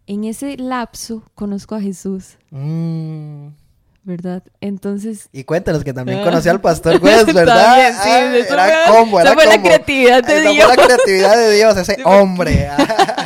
en 0.08 0.24
ese 0.24 0.58
lapso 0.58 1.24
conozco 1.36 1.76
a 1.76 1.82
Jesús. 1.82 2.38
Mm. 2.52 3.48
¿verdad? 4.04 4.44
Entonces... 4.62 5.30
Y 5.34 5.46
cuéntanos 5.46 5.84
que 5.84 5.92
también 5.92 6.24
conocí 6.24 6.48
al 6.48 6.62
pastor 6.62 7.02
West, 7.04 7.26
¿verdad? 7.34 7.66
También, 7.66 7.94
sí, 7.94 8.10
Ah, 8.12 8.36
eso 8.38 8.54
era 8.54 8.66
fue- 8.86 8.96
combo, 8.96 9.20
era 9.20 9.32
esa 9.32 9.34
fue 9.42 9.46
la 9.48 9.62
creatividad 9.64 10.24
de 10.24 10.42
Esa 10.42 10.50
Dios. 10.52 10.66
fue 10.68 10.76
la 10.78 10.84
creatividad 10.86 11.36
de 11.38 11.56
Dios, 11.56 11.78
ese 11.78 11.98
hombre. 12.06 12.70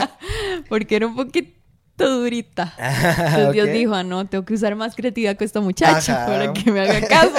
Porque 0.70 0.96
era 0.96 1.08
un 1.08 1.18
poquito 1.18 1.54
durita. 2.00 2.74
Entonces 2.78 3.52
Dios 3.52 3.68
dijo, 3.74 3.94
ah, 3.94 4.04
no, 4.04 4.26
tengo 4.26 4.46
que 4.46 4.54
usar 4.54 4.74
más 4.76 4.96
creatividad 4.96 5.36
con 5.36 5.44
esta 5.44 5.60
muchacha 5.60 6.24
Ajá. 6.24 6.26
para 6.28 6.54
que 6.54 6.72
me 6.72 6.80
haga 6.80 7.06
caso. 7.06 7.34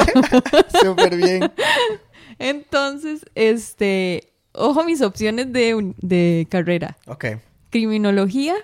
Súper 0.83 1.17
bien. 1.17 1.51
Entonces, 2.41 3.25
este, 3.37 4.33
ojo 4.53 4.83
mis 4.85 5.01
opciones 5.03 5.53
de, 5.53 5.93
de 5.99 6.47
carrera. 6.51 6.97
Ok. 7.07 7.27
Criminología, 7.71 8.55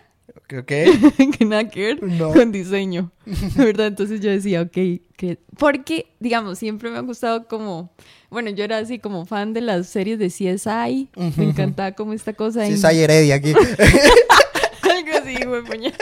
Ok. 0.59 0.67
que 1.39 1.45
nada 1.45 1.69
que 1.69 1.81
ver 1.81 2.03
No. 2.03 2.33
con 2.33 2.53
diseño, 2.53 3.11
¿verdad? 3.57 3.89
Entonces 3.89 4.21
yo 4.21 4.31
decía, 4.31 4.63
ok, 4.63 4.73
que... 5.17 5.39
Porque, 5.59 6.07
digamos, 6.21 6.59
siempre 6.59 6.91
me 6.91 6.99
ha 6.99 7.01
gustado 7.03 7.47
como... 7.49 7.91
Bueno, 8.31 8.51
yo 8.51 8.65
era 8.65 8.79
así 8.79 8.99
como 8.99 9.25
fan 9.27 9.53
de 9.55 9.61
las 9.61 9.89
series 9.89 10.19
de 10.19 10.29
CSI. 10.29 11.11
Me 11.37 11.45
encantaba 11.45 11.93
como 11.93 12.13
esta 12.13 12.33
cosa. 12.33 12.65
Sí, 12.67 12.75
en- 12.75 12.97
Heredia 12.97 13.35
aquí. 13.37 13.53
Algo 14.83 15.19
así, 15.23 15.45
güey. 15.45 15.63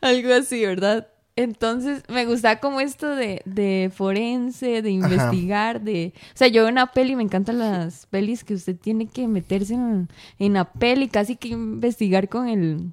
Algo 0.00 0.32
así, 0.34 0.64
¿verdad? 0.64 1.08
Entonces 1.36 2.02
me 2.08 2.24
gustaba 2.24 2.60
como 2.60 2.80
esto 2.80 3.14
de, 3.14 3.42
de 3.44 3.92
forense, 3.94 4.80
de 4.80 4.90
investigar, 4.90 5.82
de... 5.82 6.14
O 6.16 6.36
sea, 6.36 6.48
yo 6.48 6.62
veo 6.62 6.72
una 6.72 6.92
peli, 6.92 7.14
me 7.14 7.22
encantan 7.22 7.58
las 7.58 8.06
pelis 8.06 8.42
que 8.42 8.54
usted 8.54 8.74
tiene 8.74 9.06
que 9.06 9.28
meterse 9.28 9.74
en, 9.74 10.08
en 10.38 10.54
la 10.54 10.64
peli, 10.64 11.08
casi 11.08 11.36
que 11.36 11.48
investigar 11.48 12.30
con 12.30 12.48
el, 12.48 12.90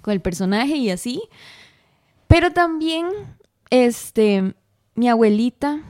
con 0.00 0.12
el 0.12 0.20
personaje 0.20 0.76
y 0.76 0.90
así. 0.90 1.20
Pero 2.28 2.52
también, 2.52 3.08
este, 3.70 4.54
mi 4.94 5.08
abuelita, 5.08 5.80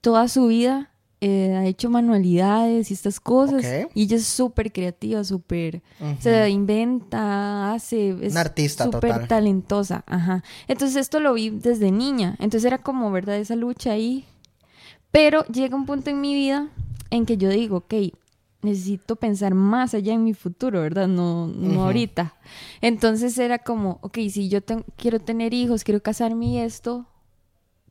toda 0.00 0.26
su 0.26 0.48
vida, 0.48 0.90
eh, 1.20 1.54
ha 1.56 1.64
hecho 1.66 1.88
manualidades 1.90 2.90
y 2.90 2.94
estas 2.94 3.20
cosas. 3.20 3.64
Ok. 3.64 3.90
Y 3.94 4.02
ella 4.02 4.16
es 4.16 4.26
súper 4.26 4.72
creativa, 4.72 5.24
súper... 5.24 5.82
Ujú. 6.00 6.16
Se 6.20 6.48
inventa, 6.50 7.72
hace... 7.72 8.10
Es 8.22 8.32
Una 8.32 8.40
artista 8.42 8.84
súper 8.84 9.26
talentosa, 9.26 10.04
ajá. 10.06 10.42
Entonces 10.68 10.96
esto 10.96 11.20
lo 11.20 11.34
vi 11.34 11.50
desde 11.50 11.90
niña. 11.90 12.36
Entonces 12.38 12.64
era 12.64 12.78
como, 12.78 13.10
¿verdad? 13.10 13.36
Esa 13.36 13.56
lucha 13.56 13.92
ahí. 13.92 14.24
Pero 15.10 15.44
llega 15.46 15.76
un 15.76 15.86
punto 15.86 16.10
en 16.10 16.20
mi 16.20 16.34
vida 16.34 16.68
en 17.10 17.24
que 17.24 17.36
yo 17.38 17.48
digo, 17.48 17.78
ok, 17.78 17.94
necesito 18.62 19.16
pensar 19.16 19.54
más 19.54 19.94
allá 19.94 20.12
en 20.12 20.24
mi 20.24 20.34
futuro, 20.34 20.80
¿verdad? 20.80 21.08
No, 21.08 21.46
no 21.46 21.70
Ujú. 21.70 21.80
ahorita. 21.80 22.34
Entonces 22.80 23.38
era 23.38 23.58
como, 23.60 23.98
ok, 24.02 24.18
si 24.30 24.48
yo 24.48 24.60
ten- 24.60 24.84
quiero 24.96 25.20
tener 25.20 25.54
hijos, 25.54 25.84
quiero 25.84 26.02
casarme 26.02 26.46
y 26.46 26.58
esto, 26.58 27.06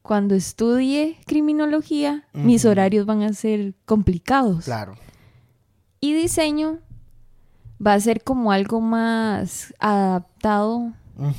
cuando 0.06 0.36
estudie 0.36 1.18
criminología, 1.26 2.26
mis 2.32 2.64
horarios 2.64 3.08
van 3.08 3.24
a 3.24 3.34
ser 3.34 3.74
complicados. 3.86 4.66
Claro. 4.66 4.94
Y 6.00 6.14
diseño 6.14 6.78
va 7.86 7.94
a 7.96 8.00
ser 8.00 8.24
como 8.24 8.52
algo 8.52 8.82
más 8.82 9.74
adaptado 9.80 10.94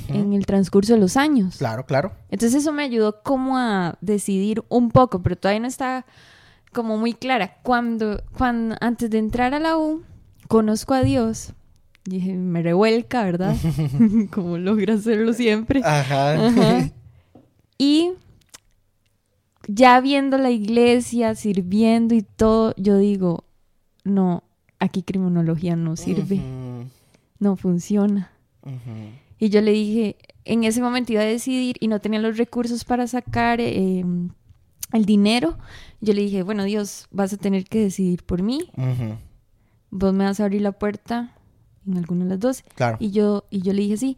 en 0.09 0.33
el 0.33 0.45
transcurso 0.45 0.95
de 0.95 0.99
los 0.99 1.15
años. 1.15 1.55
Claro, 1.59 1.85
claro. 1.85 2.11
Entonces 2.29 2.61
eso 2.61 2.73
me 2.73 2.83
ayudó 2.83 3.23
como 3.23 3.57
a 3.57 3.97
decidir 4.01 4.61
un 4.67 4.91
poco, 4.91 5.23
pero 5.23 5.37
todavía 5.37 5.61
no 5.61 5.67
está 5.67 6.05
como 6.73 6.97
muy 6.97 7.13
clara. 7.13 7.59
Cuando, 7.63 8.21
cuando 8.37 8.75
antes 8.81 9.09
de 9.09 9.19
entrar 9.19 9.53
a 9.53 9.59
la 9.59 9.77
U, 9.77 10.03
conozco 10.49 10.93
a 10.93 11.03
Dios. 11.03 11.53
Dije, 12.03 12.33
me 12.33 12.61
revuelca, 12.61 13.23
¿verdad? 13.23 13.55
como 14.33 14.57
logra 14.57 14.95
hacerlo 14.95 15.31
siempre. 15.31 15.81
Ajá. 15.85 16.47
Ajá. 16.47 16.89
Y 17.79 18.13
ya 19.67 19.99
viendo 20.01 20.37
la 20.37 20.49
iglesia, 20.49 21.35
sirviendo 21.35 22.15
y 22.15 22.21
todo, 22.21 22.73
yo 22.77 22.97
digo, 22.97 23.43
no, 24.03 24.43
aquí 24.79 25.03
criminología 25.03 25.75
no 25.75 25.95
sirve, 25.95 26.41
no 27.39 27.55
funciona. 27.55 28.31
Y 29.39 29.49
yo 29.49 29.61
le 29.61 29.71
dije, 29.71 30.17
en 30.45 30.63
ese 30.63 30.81
momento 30.81 31.13
iba 31.13 31.21
a 31.21 31.25
decidir 31.25 31.75
y 31.79 31.87
no 31.87 31.99
tenía 31.99 32.19
los 32.19 32.37
recursos 32.37 32.85
para 32.85 33.07
sacar 33.07 33.61
eh, 33.61 34.03
el 34.93 35.05
dinero. 35.05 35.57
Yo 36.01 36.13
le 36.13 36.21
dije, 36.21 36.43
bueno, 36.43 36.63
Dios, 36.63 37.07
vas 37.11 37.33
a 37.33 37.37
tener 37.37 37.65
que 37.65 37.79
decidir 37.79 38.23
por 38.23 38.41
mí. 38.41 38.69
Ujú. 38.75 39.15
Vos 39.91 40.13
me 40.13 40.25
vas 40.25 40.39
a 40.39 40.45
abrir 40.45 40.61
la 40.61 40.71
puerta 40.71 41.33
en 41.85 41.97
alguna 41.97 42.23
de 42.23 42.29
las 42.31 42.39
dos. 42.39 42.63
Claro. 42.75 42.97
Y 42.99 43.11
yo, 43.11 43.45
y 43.49 43.61
yo 43.61 43.73
le 43.73 43.83
dije, 43.83 43.97
sí, 43.97 44.17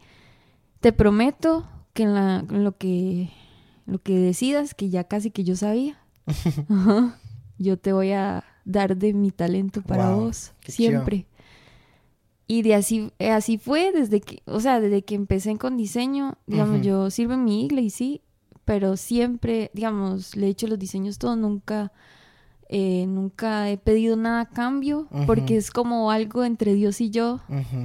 te 0.80 0.92
prometo 0.92 1.66
que 1.92 2.04
en, 2.04 2.14
la, 2.14 2.44
en 2.48 2.64
lo 2.64 2.76
que 2.76 3.30
lo 3.90 3.98
que 4.02 4.16
decidas, 4.18 4.74
que 4.74 4.88
ya 4.90 5.04
casi 5.04 5.30
que 5.30 5.44
yo 5.44 5.56
sabía, 5.56 5.98
ajá, 6.68 7.18
yo 7.58 7.76
te 7.78 7.92
voy 7.92 8.12
a 8.12 8.44
dar 8.64 8.96
de 8.96 9.12
mi 9.12 9.30
talento 9.30 9.82
para 9.82 10.08
Wow, 10.10 10.20
vos, 10.20 10.52
chido. 10.62 10.74
siempre. 10.74 11.26
Y 12.46 12.62
de 12.62 12.74
así, 12.74 13.12
eh, 13.18 13.30
así 13.30 13.58
fue 13.58 13.92
desde 13.92 14.20
que, 14.20 14.42
o 14.46 14.58
sea, 14.60 14.80
desde 14.80 15.02
que 15.02 15.14
empecé 15.14 15.56
con 15.56 15.76
diseño, 15.76 16.36
digamos, 16.46 16.80
yo 16.82 17.10
sirvo 17.10 17.34
en 17.34 17.44
mi 17.44 17.64
iglesia 17.64 17.86
y 17.86 17.90
sí, 17.90 18.20
pero 18.64 18.96
siempre, 18.96 19.70
digamos, 19.72 20.34
le 20.36 20.46
he 20.46 20.50
hecho 20.50 20.66
los 20.66 20.78
diseños 20.78 21.18
todos, 21.18 21.36
nunca, 21.38 21.92
eh, 22.68 23.04
nunca 23.06 23.70
he 23.70 23.78
pedido 23.78 24.16
nada 24.16 24.40
a 24.42 24.46
cambio, 24.48 25.06
porque 25.26 25.56
es 25.56 25.70
como 25.70 26.10
algo 26.10 26.44
entre 26.44 26.74
Dios 26.74 27.00
y 27.00 27.10
yo, 27.10 27.40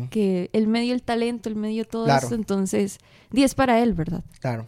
que 0.09 0.49
él 0.53 0.67
me 0.67 0.81
dio 0.81 0.93
el 0.95 1.03
talento, 1.03 1.47
él 1.49 1.55
me 1.55 1.69
dio 1.69 1.85
todo 1.85 2.05
Claro. 2.05 2.23
esto, 2.23 2.35
entonces, 2.35 2.97
10 3.31 3.53
para 3.55 3.81
él, 3.83 3.93
¿verdad? 3.93 4.23
Claro. 4.39 4.65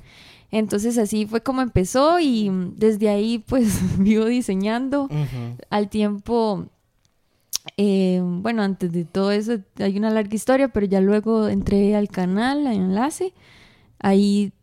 Entonces 0.51 0.97
así 0.97 1.25
fue 1.25 1.41
como 1.41 1.61
empezó 1.61 2.19
y 2.19 2.49
desde 2.75 3.09
ahí 3.09 3.39
pues 3.39 3.79
vivo 3.99 4.25
diseñando. 4.25 5.07
Al 5.69 5.89
tiempo, 5.89 6.67
eh, 7.75 8.21
bueno, 8.23 8.63
antes 8.63 8.91
de 8.91 9.05
todo 9.05 9.31
eso 9.31 9.57
hay 9.77 9.97
una 9.97 10.09
larga 10.09 10.33
historia, 10.35 10.69
pero 10.69 10.85
ya 10.85 11.01
luego 11.01 11.47
entré 11.47 11.95
al 11.95 12.07
canal, 12.07 12.65
al 12.65 12.75
enlace. 12.75 13.33
Ahí 13.99 14.53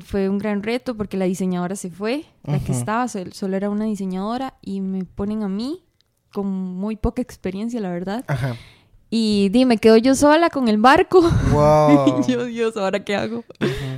fue 0.00 0.28
un 0.28 0.38
gran 0.38 0.62
reto 0.62 0.96
porque 0.96 1.16
la 1.16 1.26
diseñadora 1.26 1.76
se 1.76 1.90
fue, 1.90 2.24
la 2.44 2.58
que 2.58 2.72
estaba, 2.72 3.06
sol- 3.08 3.32
solo 3.32 3.56
era 3.56 3.70
una 3.70 3.84
diseñadora 3.84 4.54
y 4.62 4.80
me 4.80 5.04
ponen 5.04 5.42
a 5.42 5.48
mí 5.48 5.84
con 6.32 6.46
muy 6.48 6.96
poca 6.96 7.22
experiencia, 7.22 7.80
la 7.80 7.90
verdad. 7.90 8.24
Ajá. 8.26 8.56
Y 9.16 9.48
dime, 9.50 9.76
quedo 9.78 9.96
yo 9.96 10.16
sola 10.16 10.50
con 10.50 10.66
el 10.66 10.78
barco. 10.78 11.20
Wow. 11.52 12.24
Yo, 12.26 12.46
Dios, 12.46 12.76
¿ahora 12.76 13.04
qué 13.04 13.14
hago? 13.14 13.44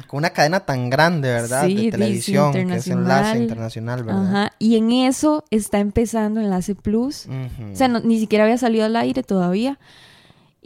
Con 0.08 0.18
una 0.18 0.28
cadena 0.28 0.60
tan 0.60 0.90
grande, 0.90 1.30
¿verdad? 1.30 1.64
Sí, 1.64 1.86
de 1.86 1.90
televisión, 1.90 2.52
que 2.52 2.60
es 2.74 2.86
enlace 2.88 3.38
internacional. 3.38 4.04
¿verdad? 4.04 4.26
Ajá. 4.26 4.52
Y 4.58 4.76
en 4.76 4.92
eso 4.92 5.42
está 5.50 5.78
empezando 5.78 6.40
Enlace 6.42 6.74
Plus. 6.74 7.28
O 7.72 7.74
sea, 7.74 7.88
no- 7.88 8.00
ni 8.00 8.18
siquiera 8.20 8.44
había 8.44 8.58
salido 8.58 8.84
al 8.84 8.94
aire 8.94 9.22
todavía. 9.22 9.78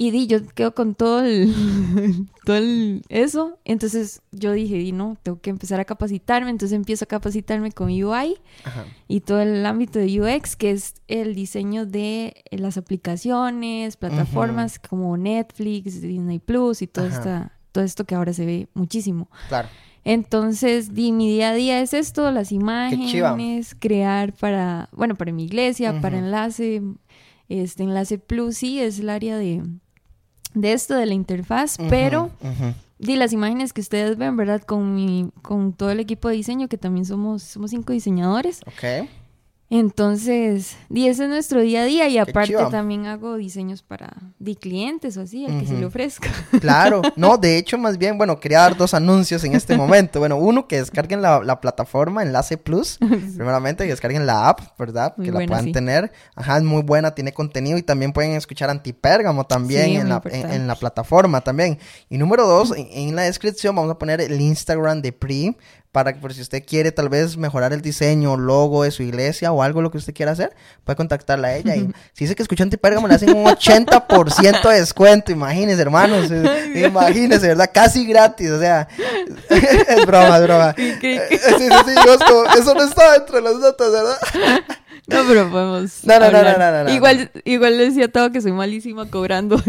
Y 0.02 0.12
di, 0.12 0.26
yo 0.26 0.38
quedo 0.54 0.75
con 0.75 0.95
todo 0.95 1.23
el, 1.23 1.52
todo 2.47 2.57
el- 2.57 3.02
eso. 3.11 3.59
Entonces 3.66 4.23
yo 4.33 4.52
dije, 4.52 4.76
di, 4.76 4.92
no, 4.92 5.19
tengo 5.23 5.38
que 5.42 5.50
empezar 5.50 5.78
a 5.78 5.85
capacitarme. 5.85 6.49
Entonces 6.49 6.75
empiezo 6.75 7.04
a 7.04 7.07
capacitarme 7.07 7.71
con 7.71 7.88
UI 7.90 8.38
Ajá. 8.64 8.87
y 9.09 9.21
todo 9.21 9.42
el 9.42 9.66
ámbito 9.66 9.99
de 9.99 10.19
UX, 10.19 10.57
que 10.57 10.71
es 10.71 10.95
el 11.07 11.35
diseño 11.35 11.85
de 11.85 12.33
eh, 12.50 12.57
las 12.57 12.78
aplicaciones, 12.78 13.99
plataformas 13.99 14.78
como 14.78 15.19
Netflix, 15.19 16.00
Disney 16.00 16.38
Plus 16.38 16.80
y 16.80 16.87
todo, 16.87 17.04
esta, 17.04 17.52
todo 17.71 17.85
esto 17.85 18.07
que 18.07 18.14
ahora 18.14 18.33
se 18.33 18.47
ve 18.47 18.69
muchísimo. 18.73 19.28
Claro. 19.49 19.69
Entonces, 20.02 20.95
di, 20.95 21.12
mi 21.12 21.28
día 21.28 21.50
a 21.50 21.54
día 21.54 21.83
es 21.83 21.92
esto, 21.92 22.30
las 22.30 22.52
imágenes, 22.52 23.76
crear 23.78 24.33
para, 24.33 24.88
bueno, 24.92 25.14
para 25.14 25.30
mi 25.30 25.45
iglesia, 25.45 26.00
para 26.00 26.16
enlace, 26.19 26.80
este 27.50 27.83
enlace 27.83 28.19
plus, 28.19 28.57
sí, 28.57 28.80
es 28.80 28.99
el 28.99 29.11
área 29.11 29.37
de, 29.37 29.62
de 30.54 30.73
esto, 30.73 30.95
de 30.95 31.07
la 31.07 31.14
interfaz, 31.14 31.76
pero 31.88 32.30
ujú. 32.40 32.75
di 32.99 33.16
las 33.16 33.33
imágenes 33.33 33.73
que 33.73 33.80
ustedes 33.80 34.16
ven, 34.16 34.37
¿verdad? 34.37 34.62
Con 34.62 34.95
mi, 34.95 35.30
con 35.42 35.73
todo 35.73 35.90
el 35.90 36.00
equipo 36.00 36.28
de 36.28 36.35
diseño, 36.37 36.69
que 36.69 36.78
también 36.78 37.04
somos, 37.04 37.42
somos 37.42 37.71
cinco 37.71 37.92
diseñadores. 37.92 38.61
Ok. 38.66 39.09
Entonces, 39.72 40.76
di, 40.88 41.06
ese 41.06 41.22
es 41.24 41.28
nuestro 41.28 41.60
día 41.60 41.82
a 41.82 41.84
día 41.84 42.08
y 42.08 42.18
aparte 42.18 42.56
también 42.72 43.06
hago 43.06 43.36
diseños 43.36 43.82
para 43.82 44.16
di 44.40 44.56
clientes 44.56 45.16
o 45.16 45.20
así, 45.20 45.46
al 45.46 45.60
que 45.60 45.66
se 45.66 45.74
le 45.78 45.86
ofrezca. 45.86 46.28
Claro, 46.60 47.02
no, 47.16 47.38
de 47.38 47.56
hecho, 47.56 47.78
más 47.78 47.96
bien, 47.96 48.18
bueno, 48.18 48.38
quería 48.40 48.58
dar 48.60 48.76
dos 48.76 48.94
anuncios 48.94 49.44
en 49.44 49.54
este 49.54 49.76
momento. 49.76 50.18
Bueno, 50.18 50.36
uno, 50.36 50.66
que 50.66 50.78
descarguen 50.78 51.22
la, 51.22 51.40
la 51.42 51.60
plataforma 51.60 52.22
Enlace 52.22 52.58
Plus, 52.58 52.98
primeramente, 53.36 53.84
que 53.84 53.90
descarguen 53.90 54.26
la 54.26 54.48
app, 54.48 54.60
¿verdad? 54.78 55.14
Muy 55.16 55.26
que 55.26 55.32
buena, 55.32 55.44
la 55.46 55.48
puedan 55.48 55.64
sí. 55.66 55.72
tener. 55.72 56.12
Ajá, 56.34 56.58
es 56.58 56.64
muy 56.64 56.82
buena, 56.82 57.14
tiene 57.14 57.32
contenido 57.32 57.78
y 57.78 57.82
también 57.82 58.12
pueden 58.12 58.32
escuchar 58.32 58.70
Antipérgamo 58.70 59.44
también 59.44 59.84
Sí, 59.84 59.94
en, 59.94 60.00
muy 60.02 60.08
la, 60.08 60.14
importante. 60.16 60.46
en, 60.48 60.52
en 60.62 60.66
la 60.66 60.74
plataforma 60.74 61.40
también. 61.42 61.78
Y 62.08 62.18
número 62.18 62.46
dos, 62.46 62.74
en, 62.76 62.88
en 62.90 63.14
la 63.16 63.22
descripción 63.22 63.76
vamos 63.76 63.92
a 63.92 63.98
poner 63.98 64.20
el 64.20 64.40
Instagram 64.40 65.00
de 65.00 65.12
PRI 65.12 65.56
para 65.92 66.12
que 66.12 66.20
por 66.20 66.32
si 66.32 66.40
usted 66.40 66.64
quiere 66.64 66.92
tal 66.92 67.09
vez 67.09 67.37
mejorar 67.37 67.73
el 67.73 67.82
diseño, 67.82 68.37
logo 68.37 68.85
de 68.85 68.92
su 68.92 69.02
iglesia 69.02 69.50
o 69.52 69.62
algo 69.62 69.82
lo 69.82 69.90
que 69.90 69.99
usted 69.99 70.14
quiera 70.14 70.32
hacer, 70.32 70.54
puede 70.85 70.97
contactarla 70.97 71.49
a 71.49 71.56
ella. 71.56 71.75
Y 71.76 71.80
si 72.12 72.25
dice 72.25 72.37
que 72.37 72.42
escuchó 72.42 72.62
Antipérgamo, 72.62 73.09
le 73.09 73.14
hacen 73.14 73.37
un 73.37 73.44
80% 73.44 74.68
de 74.68 74.80
descuento. 74.80 75.32
Imagínense, 75.32 75.82
hermanos. 75.82 76.30
eh, 76.30 76.87
Imagínense, 76.87 77.49
¿verdad? 77.49 77.70
Casi 77.73 78.06
gratis. 78.06 78.50
O 78.50 78.61
sea, 78.61 78.87
es 79.50 80.06
broma, 80.06 80.37
es 80.37 80.42
broma. 80.42 80.75
¿Qué, 80.75 80.99
qué, 81.00 81.16
Eh? 81.16 81.28
Sí, 81.59 81.68
sí, 81.68 81.68
sí. 81.87 81.94
yo 82.06 82.14
es 82.14 82.18
como, 82.18 82.44
eso 82.44 82.75
no 82.75 82.85
está 82.85 83.12
dentro 83.14 83.37
de 83.37 83.42
las 83.42 83.54
notas, 83.54 83.92
¿verdad? 83.92 84.18
No, 85.11 85.25
pero 85.26 85.50
podemos. 85.50 86.05
No, 86.05 86.19
no, 86.19 86.31
no, 86.31 86.43
no, 86.43 86.59
no, 86.59 86.85
no, 86.85 86.90
Igual, 86.90 87.31
igual 87.45 87.79
le 87.79 87.85
decía 87.87 88.09
todo 88.09 88.31
que 88.31 88.40
soy 88.40 88.52
malísima 88.52 89.11
cobrando. 89.11 89.61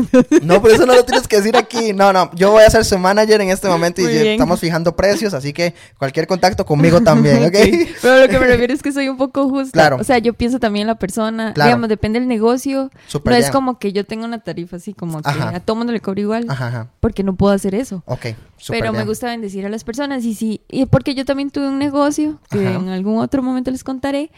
No, 0.43 0.61
pero 0.61 0.75
eso 0.75 0.85
no 0.85 0.93
lo 0.93 1.03
tienes 1.03 1.27
que 1.27 1.37
decir 1.37 1.55
aquí. 1.57 1.93
No, 1.93 2.13
no, 2.13 2.31
yo 2.33 2.51
voy 2.51 2.63
a 2.63 2.69
ser 2.69 2.85
su 2.85 2.97
manager 2.97 3.41
en 3.41 3.49
este 3.49 3.67
momento 3.67 4.01
y 4.01 4.05
estamos 4.05 4.59
fijando 4.59 4.95
precios, 4.95 5.33
así 5.33 5.53
que 5.53 5.73
cualquier 5.97 6.27
contacto 6.27 6.65
conmigo 6.65 7.01
también, 7.01 7.43
¿ok? 7.45 7.55
Pero 8.01 8.19
lo 8.19 8.27
que 8.27 8.39
me 8.39 8.47
refiero 8.47 8.73
es 8.73 8.81
que 8.81 8.91
soy 8.91 9.09
un 9.09 9.17
poco 9.17 9.49
justa. 9.49 9.71
Claro. 9.71 9.97
O 9.99 10.03
sea, 10.03 10.17
yo 10.19 10.33
pienso 10.33 10.59
también 10.59 10.83
en 10.83 10.87
la 10.87 10.95
persona. 10.95 11.53
Claro. 11.53 11.69
Digamos, 11.69 11.89
depende 11.89 12.19
del 12.19 12.27
negocio. 12.27 12.91
Súper 13.07 13.33
no 13.33 13.39
es 13.39 13.51
como 13.51 13.79
que 13.79 13.93
yo 13.93 14.05
tenga 14.05 14.25
una 14.25 14.39
tarifa 14.39 14.77
así 14.77 14.93
como 14.93 15.21
que 15.21 15.29
a 15.29 15.59
todo 15.59 15.75
mundo 15.75 15.93
le 15.93 15.99
cobro 15.99 16.21
igual. 16.21 16.45
Ajá. 16.49 16.89
Porque 16.99 17.23
no 17.23 17.35
puedo 17.35 17.53
hacer 17.53 17.75
eso. 17.75 18.03
Ok, 18.05 18.27
súper 18.57 18.81
Pero 18.81 18.93
me 18.93 19.05
gusta 19.05 19.27
bendecir 19.27 19.65
a 19.65 19.69
las 19.69 19.83
personas 19.83 20.23
y 20.25 20.35
sí, 20.35 20.61
y 20.69 20.85
porque 20.85 21.15
yo 21.15 21.25
también 21.25 21.49
tuve 21.49 21.67
un 21.67 21.79
negocio 21.79 22.39
que 22.49 22.73
en 22.73 22.89
algún 22.89 23.19
otro 23.19 23.41
momento 23.43 23.71
les 23.71 23.83
contaré, 23.83 24.31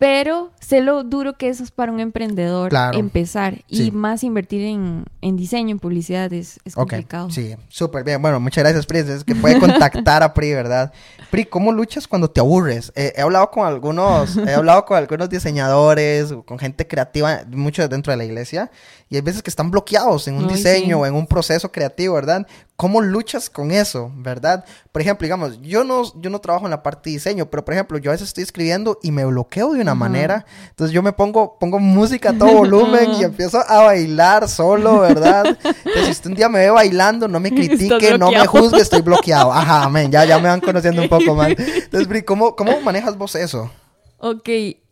pero 0.00 0.50
sé 0.60 0.80
lo 0.80 1.04
duro 1.04 1.34
que 1.36 1.50
eso 1.50 1.62
es 1.62 1.70
para 1.70 1.92
un 1.92 2.00
emprendedor 2.00 2.70
Claro. 2.70 2.98
empezar 2.98 3.56
Sí. 3.70 3.88
y 3.88 3.90
más 3.90 4.24
invertir 4.24 4.62
en, 4.62 5.04
en 5.20 5.36
diseño, 5.36 5.72
en 5.72 5.78
publicidad 5.78 6.32
es, 6.32 6.58
complicado. 6.74 7.28
sí, 7.30 7.54
súper 7.68 8.02
bien. 8.02 8.22
Bueno, 8.22 8.40
muchas 8.40 8.64
gracias, 8.64 8.86
Pri. 8.86 9.00
Es 9.00 9.24
que 9.24 9.34
puede 9.34 9.58
contactar 9.60 10.22
a 10.22 10.32
Pri, 10.32 10.54
¿verdad? 10.54 10.90
Pri, 11.30 11.44
¿cómo 11.44 11.70
luchas 11.70 12.08
cuando 12.08 12.30
te 12.30 12.40
aburres? 12.40 12.92
Eh, 12.96 13.12
he 13.14 13.20
hablado 13.20 13.50
con 13.50 13.66
algunos, 13.66 14.38
he 14.38 14.54
hablado 14.54 14.86
con 14.86 14.96
algunos 14.96 15.28
diseñadores, 15.28 16.32
con 16.46 16.58
gente 16.58 16.86
creativa, 16.86 17.42
mucho 17.50 17.86
dentro 17.86 18.10
de 18.10 18.16
la 18.16 18.24
iglesia, 18.24 18.70
y 19.12 19.16
hay 19.16 19.22
veces 19.22 19.42
que 19.42 19.50
están 19.50 19.72
bloqueados 19.72 20.28
en 20.28 20.36
un 20.36 20.48
Ay, 20.48 20.54
diseño 20.54 20.96
sí. 20.98 21.02
o 21.02 21.04
en 21.06 21.14
un 21.14 21.26
proceso 21.26 21.72
creativo, 21.72 22.14
¿verdad? 22.14 22.46
¿Cómo 22.76 23.00
luchas 23.00 23.50
con 23.50 23.72
eso, 23.72 24.10
verdad? 24.14 24.64
Por 24.92 25.02
ejemplo, 25.02 25.24
digamos, 25.26 25.60
yo 25.60 25.82
no, 25.82 26.04
yo 26.20 26.30
no 26.30 26.38
trabajo 26.40 26.64
en 26.66 26.70
la 26.70 26.82
parte 26.82 27.10
de 27.10 27.14
diseño, 27.14 27.46
pero 27.50 27.64
por 27.64 27.74
ejemplo, 27.74 27.98
yo 27.98 28.10
a 28.10 28.14
veces 28.14 28.28
estoy 28.28 28.44
escribiendo 28.44 28.98
y 29.02 29.10
me 29.10 29.24
bloqueo 29.24 29.72
de 29.72 29.80
una 29.80 29.90
Ajá. 29.90 29.98
manera, 29.98 30.46
entonces 30.70 30.94
yo 30.94 31.02
me 31.02 31.12
pongo, 31.12 31.58
pongo 31.58 31.80
música 31.80 32.30
a 32.30 32.38
todo 32.38 32.52
volumen 32.52 33.10
y 33.14 33.24
empiezo 33.24 33.58
a 33.68 33.82
bailar 33.82 34.48
solo, 34.48 35.00
¿verdad? 35.00 35.58
Entonces, 35.64 36.04
si 36.06 36.10
usted 36.12 36.30
un 36.30 36.36
día 36.36 36.48
me 36.48 36.60
ve 36.60 36.70
bailando, 36.70 37.26
no 37.26 37.40
me 37.40 37.50
critique, 37.54 38.16
no 38.16 38.30
me 38.30 38.46
juzgue, 38.46 38.80
estoy 38.80 39.02
bloqueado. 39.02 39.52
Ajá, 39.52 39.82
amén, 39.82 40.10
ya, 40.10 40.24
ya 40.24 40.38
me 40.38 40.48
van 40.48 40.60
conociendo 40.60 41.02
un 41.02 41.08
poco 41.08 41.34
más. 41.34 41.48
Entonces, 41.58 42.06
Bri, 42.08 42.22
¿cómo, 42.22 42.54
¿cómo 42.54 42.80
manejas 42.80 43.18
vos 43.18 43.34
eso? 43.34 43.70
Ok, 44.18 44.48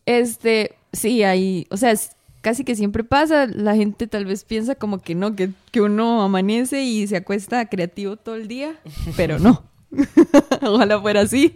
este, 0.06 0.74
sí, 0.92 1.22
ahí, 1.22 1.66
o 1.70 1.76
sea, 1.76 1.92
es- 1.92 2.10
casi 2.40 2.64
que 2.64 2.76
siempre 2.76 3.04
pasa, 3.04 3.46
la 3.46 3.74
gente 3.74 4.06
tal 4.06 4.24
vez 4.24 4.44
piensa 4.44 4.74
como 4.74 4.98
que 4.98 5.14
no, 5.14 5.34
que, 5.34 5.50
que 5.70 5.80
uno 5.80 6.22
amanece 6.22 6.82
y 6.82 7.06
se 7.06 7.16
acuesta 7.16 7.66
creativo 7.66 8.16
todo 8.16 8.36
el 8.36 8.48
día, 8.48 8.74
pero 9.16 9.38
no, 9.38 9.64
ojalá 10.62 11.00
fuera 11.00 11.22
así, 11.22 11.54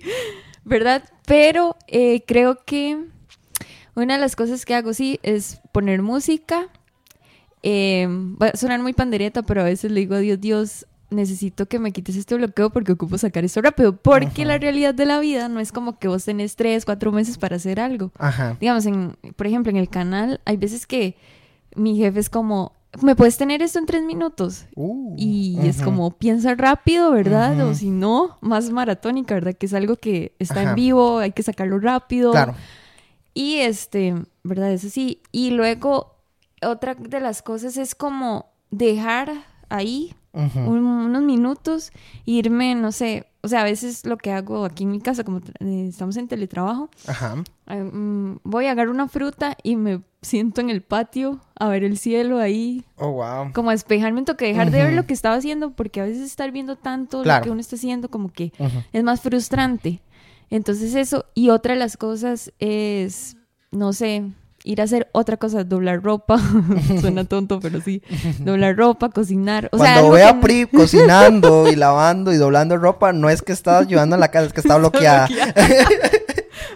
¿verdad? 0.65 1.05
Pero 1.27 1.77
eh, 1.87 2.23
creo 2.27 2.65
que 2.65 3.05
una 3.95 4.15
de 4.15 4.21
las 4.21 4.37
cosas 4.37 4.65
que 4.65 4.75
hago, 4.75 4.95
sí, 4.95 5.21
es 5.23 5.61
poner 5.73 6.03
música, 6.03 6.69
eh, 7.63 8.07
va 8.41 8.49
a 8.49 8.57
sonar 8.57 8.81
muy 8.81 8.93
pandereta, 8.93 9.43
pero 9.43 9.61
a 9.61 9.65
veces 9.65 9.93
le 9.93 10.01
digo 10.01 10.15
a 10.15 10.19
Dios, 10.19 10.41
Dios, 10.41 10.87
necesito 11.13 11.67
que 11.67 11.79
me 11.79 11.93
quites 11.93 12.17
este 12.17 12.35
bloqueo 12.35 12.71
porque 12.71 12.93
ocupo 12.93 13.19
sacar 13.19 13.45
esto 13.45 13.63
rápido. 13.63 13.97
Porque 13.97 14.45
la 14.45 14.59
realidad 14.59 14.95
de 14.95 15.07
la 15.07 15.21
vida 15.21 15.49
no 15.49 15.61
es 15.61 15.73
como 15.73 15.99
que 15.99 16.09
vos 16.09 16.25
tenés 16.25 16.57
tres, 16.57 16.85
cuatro 16.85 17.13
meses 17.13 17.39
para 17.39 17.57
hacer 17.57 17.81
algo. 17.81 18.11
Ajá. 18.19 18.57
Digamos, 18.61 18.87
en, 18.87 19.17
por 19.37 19.47
ejemplo, 19.47 19.71
en 19.71 19.77
el 19.77 19.89
canal 19.89 20.41
hay 20.45 20.57
veces 20.57 20.87
que 20.87 21.17
mi 21.77 21.97
jefe 21.97 22.21
es 22.21 22.29
como, 22.31 22.73
¿me 23.01 23.17
puedes 23.17 23.37
tener 23.37 23.63
esto 23.63 23.79
en 23.79 23.87
tres 23.87 24.03
minutos? 24.03 24.67
Uh, 24.75 25.15
Y 25.17 25.59
es 25.63 25.83
como, 25.83 26.11
piensa 26.19 26.55
rápido, 26.55 27.11
¿verdad? 27.11 27.61
O 27.67 27.75
si 27.75 27.91
no, 27.91 28.39
más 28.41 28.71
maratónica, 28.71 29.35
¿verdad? 29.35 29.55
Que 29.55 29.67
es 29.67 29.75
algo 29.75 29.97
que 29.97 30.35
está 30.39 30.61
Ajá. 30.61 30.71
en 30.71 30.75
vivo, 30.75 31.19
hay 31.19 31.33
que 31.33 31.43
sacarlo 31.43 31.79
rápido. 31.79 32.33
Claro. 32.33 32.55
Y 33.35 33.57
este, 33.57 34.15
¿verdad? 34.43 34.73
Eso 34.73 34.91
sí. 34.91 35.23
Y 35.33 35.51
luego, 35.51 36.17
otra 36.61 36.95
de 36.95 37.21
las 37.21 37.43
cosas 37.43 37.77
es 37.77 37.95
como 37.95 38.53
dejar 38.71 39.33
ahí 39.69 40.15
Un- 40.35 40.79
unos 40.85 41.23
minutos, 41.23 41.93
irme, 42.25 42.75
no 42.75 42.91
sé, 42.93 43.27
o 43.43 43.49
sea, 43.49 43.61
a 43.61 43.65
veces 43.65 44.07
lo 44.07 44.17
que 44.17 44.33
hago 44.33 44.65
aquí 44.65 44.85
en 44.85 44.91
mi 44.91 45.01
casa, 45.01 45.25
como 45.25 45.39
eh, 45.61 45.87
estamos 45.89 46.17
en 46.17 46.27
teletrabajo, 46.29 46.89
Ajá. 47.07 47.43
eh, 47.67 47.83
mm, 47.83 48.39
voy 48.45 48.67
a 48.67 48.71
agarrar 48.71 48.89
una 48.91 49.09
fruta 49.09 49.57
y 49.63 49.77
me 49.77 50.01
siento 50.23 50.61
en 50.63 50.71
el 50.71 50.81
patio 50.83 51.41
a 51.59 51.69
ver 51.69 51.85
el 51.85 51.99
cielo 51.99 52.39
ahí, 52.39 52.85
Oh, 52.97 53.11
wow. 53.13 53.53
como 53.53 53.71
a 53.71 53.73
despejarme, 53.73 54.21
un 54.21 54.25
toque, 54.25 54.47
dejar 54.47 54.71
de 54.71 54.83
ver 54.85 54.95
lo 54.95 55.05
que 55.05 55.13
estaba 55.13 55.35
haciendo, 55.37 55.73
porque 55.73 56.01
a 56.01 56.05
veces 56.05 56.23
estar 56.23 56.51
viendo 56.51 56.77
tanto 56.77 57.23
Claro. 57.23 57.41
lo 57.41 57.45
que 57.45 57.51
uno 57.51 57.61
está 57.61 57.77
haciendo, 57.77 58.09
como 58.11 58.31
que 58.33 58.53
es 58.93 59.03
más 59.05 59.21
frustrante. 59.21 60.01
Entonces 60.49 60.95
eso, 60.95 61.27
y 61.35 61.51
otra 61.51 61.75
de 61.75 61.79
las 61.81 61.97
cosas 61.97 62.53
es, 62.59 63.37
no 63.71 63.93
sé, 63.93 64.31
ir 64.65 64.81
a 64.81 64.85
hacer 64.85 65.09
otra 65.13 65.37
cosa, 65.37 65.65
doblar 65.65 66.03
ropa, 66.03 66.39
suena 67.01 67.25
tonto, 67.29 67.59
pero 67.61 67.81
sí, 67.81 68.03
doblar 68.41 68.77
ropa, 68.77 69.09
cocinar, 69.11 69.69
o 69.73 69.79
sea, 69.79 69.95
Cuando 69.95 70.01
algo 70.01 70.11
ve 70.13 70.23
a 70.25 70.33
no- 70.35 70.41
Pri 70.41 70.67
cocinando 70.73 71.71
y 71.71 71.77
lavando 71.77 72.33
y 72.33 72.37
doblando 72.37 72.77
ropa, 72.77 73.13
no 73.13 73.29
es 73.31 73.43
que 73.43 73.53
está 73.53 73.79
ayudando 73.79 74.15
en 74.17 74.21
la 74.21 74.29
casa, 74.31 74.47
es 74.47 74.53
que 74.53 74.61
está 74.61 74.77
bloqueada. 74.79 75.29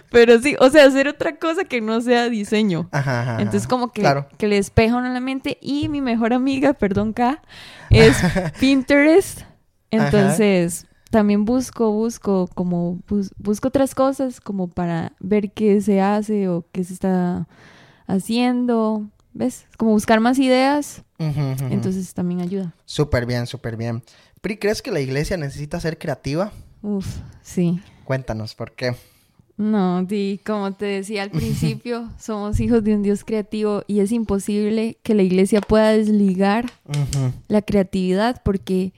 Pero 0.09 0.39
sí, 0.39 0.55
o 0.59 0.69
sea, 0.69 0.85
hacer 0.85 1.07
otra 1.07 1.35
cosa 1.37 1.63
que 1.65 1.81
no 1.81 1.99
sea 2.01 2.29
diseño. 2.29 2.87
Ajá. 2.91 3.37
Entonces 3.39 3.67
como 3.67 3.91
que, 3.91 4.01
Claro. 4.01 4.27
que 4.37 4.47
le 4.47 4.55
despeja 4.55 4.95
a 4.95 4.99
uno 4.99 5.09
la 5.09 5.19
mente 5.19 5.57
y 5.61 5.89
mi 5.89 6.01
mejor 6.01 6.33
amiga, 6.33 6.73
perdón 6.73 7.13
K, 7.13 7.41
es 7.89 8.17
Pinterest. 8.59 9.41
Entonces 9.91 10.85
también 11.11 11.45
busco, 11.45 11.91
busco 11.91 12.49
como, 12.53 12.99
bus- 13.07 13.31
busco 13.37 13.67
otras 13.69 13.95
cosas 13.95 14.41
como 14.41 14.67
para 14.67 15.13
ver 15.19 15.51
qué 15.51 15.79
se 15.81 16.01
hace 16.01 16.47
o 16.49 16.65
qué 16.71 16.83
se 16.83 16.93
está 16.93 17.47
haciendo. 18.07 19.07
¿Ves? 19.33 19.65
Como 19.77 19.91
buscar 19.91 20.19
más 20.19 20.39
ideas. 20.39 21.03
Entonces 21.19 22.13
también 22.13 22.41
ayuda. 22.41 22.73
Súper 22.85 23.25
bien, 23.25 23.45
súper 23.45 23.77
bien. 23.77 24.01
Pri, 24.41 24.57
¿crees 24.57 24.81
que 24.81 24.91
la 24.91 24.99
iglesia 24.99 25.37
necesita 25.37 25.79
ser 25.79 25.97
creativa? 25.99 26.51
Uf, 26.81 27.05
sí. 27.41 27.79
Cuéntanos, 28.05 28.55
¿por 28.55 28.71
qué? 28.71 28.95
No, 29.57 30.03
di, 30.03 30.39
como 30.45 30.73
te 30.73 30.85
decía 30.85 31.23
al 31.23 31.31
principio, 31.31 32.09
somos 32.19 32.59
hijos 32.59 32.83
de 32.83 32.95
un 32.95 33.03
Dios 33.03 33.23
creativo 33.23 33.83
y 33.87 33.99
es 33.99 34.11
imposible 34.11 34.97
que 35.03 35.15
la 35.15 35.23
iglesia 35.23 35.61
pueda 35.61 35.89
desligar 35.89 36.71
la 37.47 37.61
creatividad 37.61 38.41
porque, 38.43 38.93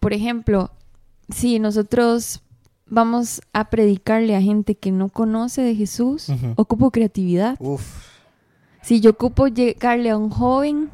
por 0.00 0.12
ejemplo, 0.12 0.70
si 1.32 1.58
nosotros 1.58 2.42
vamos 2.86 3.40
a 3.52 3.70
predicarle 3.70 4.36
a 4.36 4.42
gente 4.42 4.74
que 4.74 4.90
no 4.90 5.08
conoce 5.08 5.62
de 5.62 5.74
Jesús, 5.74 6.28
ocupo 6.56 6.90
creatividad. 6.90 7.56
Uf. 7.60 8.13
Si 8.84 9.00
yo 9.00 9.10
ocupo 9.12 9.48
llegarle 9.48 10.10
a 10.10 10.16
un 10.18 10.30
joven, 10.30 10.90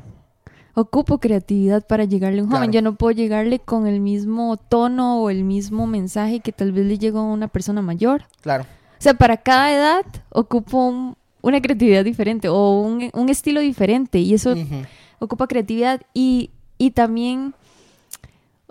ocupo 0.74 1.18
creatividad 1.18 1.84
para 1.86 2.04
llegarle 2.04 2.40
a 2.40 2.44
un 2.44 2.50
joven. 2.50 2.70
Yo 2.72 2.82
no 2.82 2.94
puedo 2.94 3.10
llegarle 3.12 3.58
con 3.58 3.86
el 3.86 4.00
mismo 4.00 4.56
tono 4.56 5.20
o 5.20 5.30
el 5.30 5.42
mismo 5.44 5.86
mensaje 5.86 6.40
que 6.40 6.52
tal 6.52 6.72
vez 6.72 6.86
le 6.86 6.98
llegó 6.98 7.18
a 7.18 7.24
una 7.24 7.48
persona 7.48 7.82
mayor. 7.82 8.24
Claro. 8.42 8.62
O 8.64 9.02
sea, 9.02 9.14
para 9.14 9.36
cada 9.38 9.72
edad 9.72 10.04
ocupo 10.30 10.86
un- 10.86 11.16
una 11.42 11.60
creatividad 11.60 12.04
diferente 12.04 12.48
o 12.48 12.80
un, 12.80 13.10
un 13.14 13.28
estilo 13.30 13.60
diferente 13.60 14.18
y 14.18 14.34
eso 14.34 14.54
ocupa 15.18 15.46
creatividad 15.46 16.02
y, 16.14 16.50
y 16.78 16.90
también, 16.90 17.54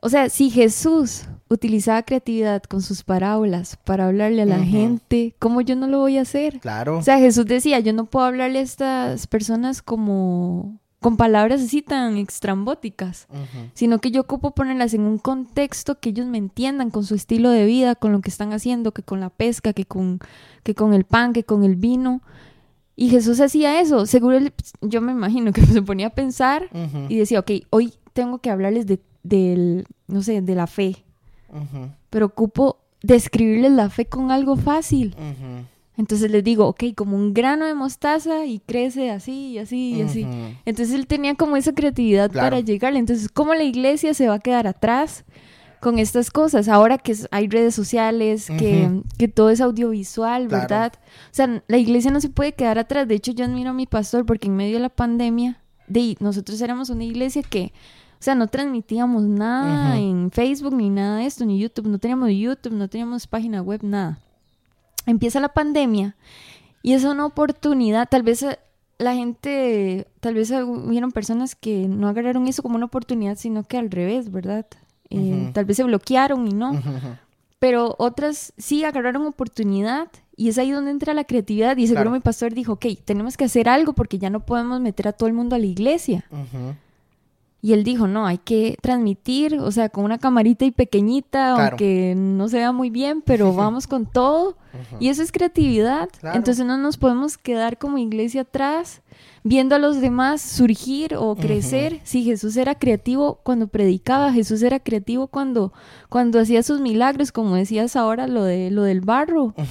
o 0.01 0.07
sea, 0.09 0.29
si 0.29 0.49
Jesús 0.51 1.23
utilizaba 1.49 2.03
creatividad 2.03 2.61
con 2.63 2.81
sus 2.81 3.03
parábolas 3.03 3.77
para 3.83 4.07
hablarle 4.07 4.43
a 4.43 4.45
la 4.45 4.59
gente, 4.63 5.35
¿cómo 5.39 5.61
yo 5.61 5.75
no 5.75 5.87
lo 5.87 5.99
voy 5.99 6.17
a 6.17 6.21
hacer? 6.21 6.59
Claro. 6.59 6.99
O 6.99 7.01
sea, 7.01 7.17
Jesús 7.17 7.45
decía, 7.45 7.79
yo 7.79 7.91
no 7.93 8.05
puedo 8.05 8.25
hablarle 8.25 8.59
a 8.59 8.61
estas 8.63 9.25
personas 9.27 9.81
como 9.81 10.79
con 10.99 11.15
palabras 11.15 11.61
así 11.61 11.81
tan 11.81 12.17
extrambóticas, 12.17 13.27
sino 13.73 13.99
que 13.99 14.11
yo 14.11 14.21
ocupo 14.21 14.51
ponerlas 14.51 14.93
en 14.93 15.01
un 15.01 15.17
contexto 15.17 15.99
que 15.99 16.09
ellos 16.09 16.25
me 16.27 16.37
entiendan 16.37 16.89
con 16.91 17.05
su 17.05 17.15
estilo 17.15 17.49
de 17.51 17.65
vida, 17.65 17.95
con 17.95 18.11
lo 18.11 18.19
que 18.21 18.29
están 18.29 18.51
haciendo, 18.53 18.91
que 18.91 19.01
con 19.01 19.19
la 19.21 19.29
pesca, 19.29 19.71
que 19.73 19.85
con, 19.85 20.19
que 20.63 20.75
con 20.75 20.93
el 20.93 21.05
pan, 21.05 21.31
que 21.33 21.43
con 21.45 21.63
el 21.63 21.75
vino. 21.77 22.21
Y 22.97 23.09
Jesús 23.09 23.39
hacía 23.39 23.79
eso. 23.79 24.05
Seguro 24.07 24.35
él- 24.37 24.53
yo 24.81 24.99
me 24.99 25.13
imagino 25.13 25.53
que 25.53 25.61
se 25.65 25.81
ponía 25.81 26.07
a 26.07 26.09
pensar 26.11 26.69
y 27.07 27.17
decía, 27.17 27.39
ok, 27.39 27.51
hoy 27.69 27.93
tengo 28.11 28.39
que 28.39 28.49
hablarles 28.49 28.85
de, 28.85 28.99
del, 29.23 29.85
no 30.07 30.21
sé, 30.21 30.41
de 30.41 30.55
la 30.55 30.67
fe, 30.67 31.05
Pero 32.09 32.27
ocupo 32.27 32.77
describirles 33.01 33.71
la 33.71 33.89
fe 33.89 34.05
con 34.05 34.31
algo 34.31 34.55
fácil. 34.55 35.15
Entonces 35.97 36.31
les 36.31 36.43
digo, 36.45 36.65
ok, 36.65 36.85
como 36.95 37.17
un 37.17 37.33
grano 37.33 37.65
de 37.65 37.73
mostaza 37.73 38.45
y 38.45 38.59
crece 38.59 39.11
así 39.11 39.49
y 39.51 39.57
así 39.57 39.95
y 39.95 40.01
así. 40.01 40.25
Entonces 40.65 40.95
él 40.95 41.07
tenía 41.07 41.35
como 41.35 41.57
esa 41.57 41.73
creatividad 41.73 42.31
Claro. 42.31 42.45
para 42.47 42.59
llegarle. 42.61 42.99
Entonces, 42.99 43.27
¿cómo 43.29 43.53
la 43.53 43.63
iglesia 43.63 44.13
se 44.13 44.27
va 44.27 44.35
a 44.35 44.39
quedar 44.39 44.65
atrás 44.65 45.25
con 45.79 45.97
estas 45.99 46.29
cosas. 46.29 46.67
Ahora 46.67 46.97
que 46.97 47.15
hay 47.31 47.47
redes 47.47 47.73
sociales, 47.75 48.47
que, 48.57 49.01
que 49.17 49.27
todo 49.27 49.49
es 49.49 49.61
audiovisual, 49.61 50.47
Claro. 50.47 50.61
¿verdad? 50.61 50.93
O 50.95 51.33
sea, 51.33 51.63
la 51.67 51.77
iglesia 51.77 52.11
no 52.11 52.21
se 52.21 52.29
puede 52.29 52.53
quedar 52.53 52.77
atrás. 52.79 53.07
De 53.07 53.15
hecho, 53.15 53.31
yo 53.31 53.45
admiro 53.45 53.69
a 53.69 53.73
mi 53.73 53.85
pastor 53.85 54.25
porque 54.25 54.47
en 54.47 54.55
medio 54.55 54.75
de 54.75 54.81
la 54.81 54.89
pandemia, 54.89 55.61
de, 55.87 56.17
nosotros 56.19 56.61
éramos 56.61 56.89
una 56.89 57.03
iglesia 57.03 57.41
que, 57.43 57.71
o 58.19 58.23
sea, 58.23 58.35
no 58.35 58.47
transmitíamos 58.47 59.23
nada 59.23 59.95
Ujú. 59.95 60.01
en 60.03 60.31
Facebook 60.31 60.73
ni 60.75 60.89
nada 60.89 61.17
de 61.17 61.25
esto, 61.25 61.45
ni 61.45 61.57
YouTube. 61.59 61.87
No 61.87 61.99
teníamos 61.99 62.29
YouTube, 62.31 62.73
no 62.73 62.87
teníamos 62.89 63.27
página 63.27 63.61
web, 63.61 63.79
nada. 63.83 64.19
Empieza 65.05 65.39
la 65.39 65.49
pandemia 65.49 66.15
y 66.83 66.93
es 66.93 67.03
una 67.05 67.25
oportunidad. 67.25 68.09
Tal 68.09 68.23
vez 68.23 68.43
eh, 68.43 68.59
la 68.97 69.15
gente, 69.15 70.07
tal 70.19 70.33
vez 70.33 70.51
hubieron 70.51 71.11
personas 71.13 71.55
que 71.55 71.87
no 71.87 72.07
agarraron 72.09 72.47
eso 72.47 72.61
como 72.61 72.75
una 72.75 72.85
oportunidad, 72.87 73.37
sino 73.37 73.63
que 73.63 73.77
al 73.77 73.89
revés, 73.89 74.31
¿verdad? 74.31 74.65
Eh, 75.09 75.17
Ujú. 75.45 75.53
Tal 75.53 75.65
vez 75.65 75.77
se 75.77 75.83
bloquearon 75.83 76.47
y 76.47 76.51
no. 76.53 76.71
Ujú, 76.71 76.89
ujú. 76.89 77.07
Pero 77.59 77.95
otras 77.99 78.53
sí 78.57 78.83
agarraron 78.83 79.25
oportunidad 79.25 80.07
y 80.35 80.49
es 80.49 80.57
ahí 80.57 80.71
donde 80.71 80.91
entra 80.91 81.13
la 81.13 81.23
creatividad. 81.23 81.75
Y 81.77 81.87
seguro 81.87 82.03
Claro. 82.03 82.11
mi 82.11 82.19
pastor 82.19 82.53
dijo, 82.53 82.73
ok, 82.73 82.85
tenemos 83.05 83.35
que 83.37 83.45
hacer 83.45 83.67
algo 83.67 83.93
porque 83.93 84.17
ya 84.19 84.29
no 84.29 84.41
podemos 84.45 84.79
meter 84.81 85.07
a 85.07 85.13
todo 85.13 85.27
el 85.27 85.33
mundo 85.33 85.55
a 85.55 85.59
la 85.59 85.65
iglesia. 85.65 86.25
Ujú. 86.31 86.75
Y 87.61 87.73
él 87.73 87.83
dijo, 87.83 88.07
no, 88.07 88.25
hay 88.25 88.37
que 88.37 88.77
transmitir, 88.81 89.55
o 89.59 89.69
sea, 89.71 89.89
con 89.89 90.05
una 90.05 90.17
camarita 90.17 90.63
y 90.65 90.71
pequeñita, 90.71 91.55
Claro. 91.55 91.63
aunque 91.71 92.13
no 92.15 92.47
se 92.47 92.57
vea 92.57 92.71
muy 92.71 92.89
bien, 92.89 93.21
pero 93.21 93.53
vamos 93.53 93.85
con 93.87 94.05
todo. 94.05 94.55
Y 94.99 95.09
eso 95.09 95.23
es 95.23 95.31
creatividad. 95.31 96.07
Claro. 96.19 96.37
Entonces 96.37 96.65
no 96.65 96.77
nos 96.77 96.97
podemos 96.97 97.37
quedar 97.37 97.77
como 97.77 97.97
iglesia 97.97 98.41
atrás, 98.41 99.01
viendo 99.43 99.75
a 99.75 99.79
los 99.79 100.01
demás 100.01 100.41
surgir 100.41 101.15
o 101.15 101.35
crecer. 101.35 101.99
Si 102.03 102.23
Jesús 102.23 102.57
era 102.57 102.75
creativo 102.75 103.39
cuando 103.43 103.67
predicaba, 103.67 104.31
Jesús 104.33 104.61
era 104.61 104.79
creativo 104.79 105.27
cuando, 105.27 105.73
cuando 106.09 106.39
hacía 106.39 106.63
sus 106.63 106.79
milagros, 106.81 107.31
como 107.31 107.55
decías 107.55 107.95
ahora, 107.95 108.27
lo, 108.27 108.43
de, 108.43 108.71
lo 108.71 108.83
del 108.83 109.01
barro. 109.01 109.53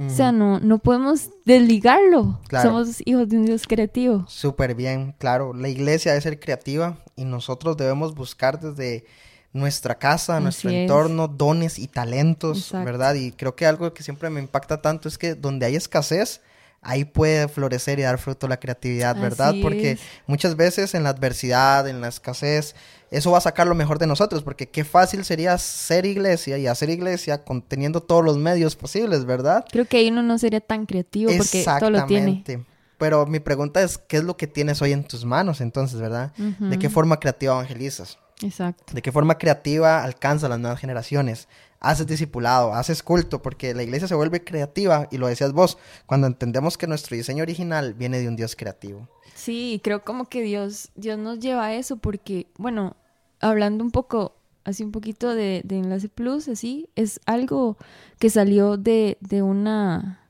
O 0.00 0.08
sea, 0.08 0.32
no, 0.32 0.58
no 0.60 0.78
podemos 0.78 1.28
desligarlo. 1.44 2.40
Claro. 2.48 2.70
Somos 2.70 3.02
hijos 3.04 3.28
de 3.28 3.36
un 3.36 3.44
Dios 3.44 3.66
creativo. 3.66 4.24
Súper 4.28 4.74
bien, 4.74 5.14
claro. 5.18 5.52
La 5.52 5.68
iglesia 5.68 6.12
debe 6.12 6.22
ser 6.22 6.40
creativa 6.40 6.96
y 7.16 7.26
nosotros 7.26 7.76
debemos 7.76 8.14
buscar 8.14 8.58
desde 8.58 9.04
nuestra 9.52 9.96
casa, 9.96 10.36
Así 10.36 10.42
nuestro 10.42 10.70
es. 10.70 10.76
entorno, 10.76 11.28
dones 11.28 11.78
y 11.78 11.86
talentos, 11.86 12.58
Exacto. 12.58 12.86
¿verdad? 12.86 13.14
Y 13.14 13.32
creo 13.32 13.54
que 13.56 13.66
algo 13.66 13.92
que 13.92 14.02
siempre 14.02 14.30
me 14.30 14.40
impacta 14.40 14.80
tanto 14.80 15.06
es 15.06 15.18
que 15.18 15.34
donde 15.34 15.66
hay 15.66 15.76
escasez, 15.76 16.40
ahí 16.82 17.04
puede 17.04 17.48
florecer 17.48 17.98
y 17.98 18.02
dar 18.02 18.18
fruto 18.18 18.48
la 18.48 18.58
creatividad, 18.58 19.16
¿verdad? 19.20 19.50
Así 19.50 19.62
Porque 19.62 19.92
es. 19.92 20.00
muchas 20.26 20.56
veces 20.56 20.94
en 20.94 21.02
la 21.02 21.10
adversidad, 21.10 21.88
en 21.88 22.00
la 22.00 22.08
escasez, 22.08 22.74
eso 23.10 23.30
va 23.32 23.38
a 23.38 23.42
sacar 23.42 23.66
lo 23.66 23.74
mejor 23.74 23.98
de 23.98 24.06
nosotros, 24.06 24.42
porque 24.42 24.68
qué 24.68 24.84
fácil 24.84 25.24
sería 25.24 25.56
ser 25.58 26.06
iglesia 26.06 26.58
y 26.58 26.66
hacer 26.66 26.90
iglesia 26.90 27.44
con, 27.44 27.62
teniendo 27.62 28.00
todos 28.00 28.24
los 28.24 28.38
medios 28.38 28.76
posibles, 28.76 29.24
¿verdad? 29.24 29.64
Creo 29.70 29.84
que 29.84 29.98
ahí 29.98 30.10
uno 30.10 30.22
no 30.22 30.38
sería 30.38 30.60
tan 30.60 30.86
creativo 30.86 31.30
porque 31.36 31.64
todo 31.64 31.90
lo 31.90 32.06
tiene. 32.06 32.30
Exactamente. 32.30 32.70
Pero 32.98 33.26
mi 33.26 33.40
pregunta 33.40 33.82
es, 33.82 33.96
¿qué 33.96 34.18
es 34.18 34.24
lo 34.24 34.36
que 34.36 34.46
tienes 34.46 34.82
hoy 34.82 34.92
en 34.92 35.04
tus 35.04 35.24
manos 35.24 35.62
entonces, 35.62 35.98
verdad? 36.00 36.32
¿De 36.36 36.78
qué 36.78 36.90
forma 36.90 37.18
creativa 37.18 37.54
evangelizas? 37.54 38.18
Exacto. 38.42 38.92
¿De 38.92 39.00
qué 39.00 39.10
forma 39.10 39.38
creativa 39.38 40.04
alcanza 40.04 40.50
las 40.50 40.58
nuevas 40.58 40.78
generaciones? 40.78 41.48
Haces 41.80 42.06
discipulado, 42.06 42.74
haces 42.74 43.02
culto, 43.02 43.40
porque 43.42 43.74
la 43.74 43.82
iglesia 43.82 44.06
se 44.06 44.14
vuelve 44.14 44.44
creativa, 44.44 45.08
y 45.10 45.18
lo 45.18 45.26
decías 45.26 45.52
vos, 45.52 45.78
cuando 46.06 46.26
entendemos 46.26 46.76
que 46.76 46.86
nuestro 46.86 47.16
diseño 47.16 47.42
original 47.42 47.94
viene 47.94 48.18
de 48.18 48.28
un 48.28 48.36
Dios 48.36 48.54
creativo. 48.54 49.08
Sí, 49.34 49.80
creo 49.82 50.04
como 50.04 50.28
que 50.28 50.42
Dios, 50.42 50.90
Dios 50.94 51.18
nos 51.18 51.38
lleva 51.38 51.66
a 51.66 51.74
eso 51.74 51.96
porque, 51.96 52.48
bueno, 52.58 52.96
hablando 53.40 53.82
un 53.82 53.90
poco, 53.90 54.36
así 54.64 54.84
un 54.84 54.92
poquito 54.92 55.34
de, 55.34 55.62
de 55.64 55.78
Enlace 55.78 56.10
Plus, 56.10 56.48
así, 56.48 56.88
es 56.96 57.20
algo 57.24 57.78
que 58.18 58.28
salió 58.28 58.76
de, 58.76 59.16
de 59.20 59.42
una 59.42 60.20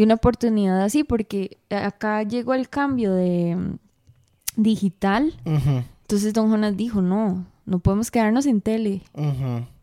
de 0.00 0.04
una 0.04 0.14
oportunidad 0.14 0.80
así, 0.82 1.04
porque 1.04 1.58
acá 1.68 2.22
llegó 2.22 2.54
el 2.54 2.70
cambio 2.70 3.12
de 3.12 3.54
mm, 3.54 3.78
digital, 4.56 5.34
entonces 5.44 6.32
don 6.32 6.50
Jonas 6.50 6.74
dijo, 6.74 7.02
no, 7.02 7.44
no 7.66 7.78
podemos 7.80 8.10
quedarnos 8.10 8.46
en 8.46 8.62
tele. 8.62 9.02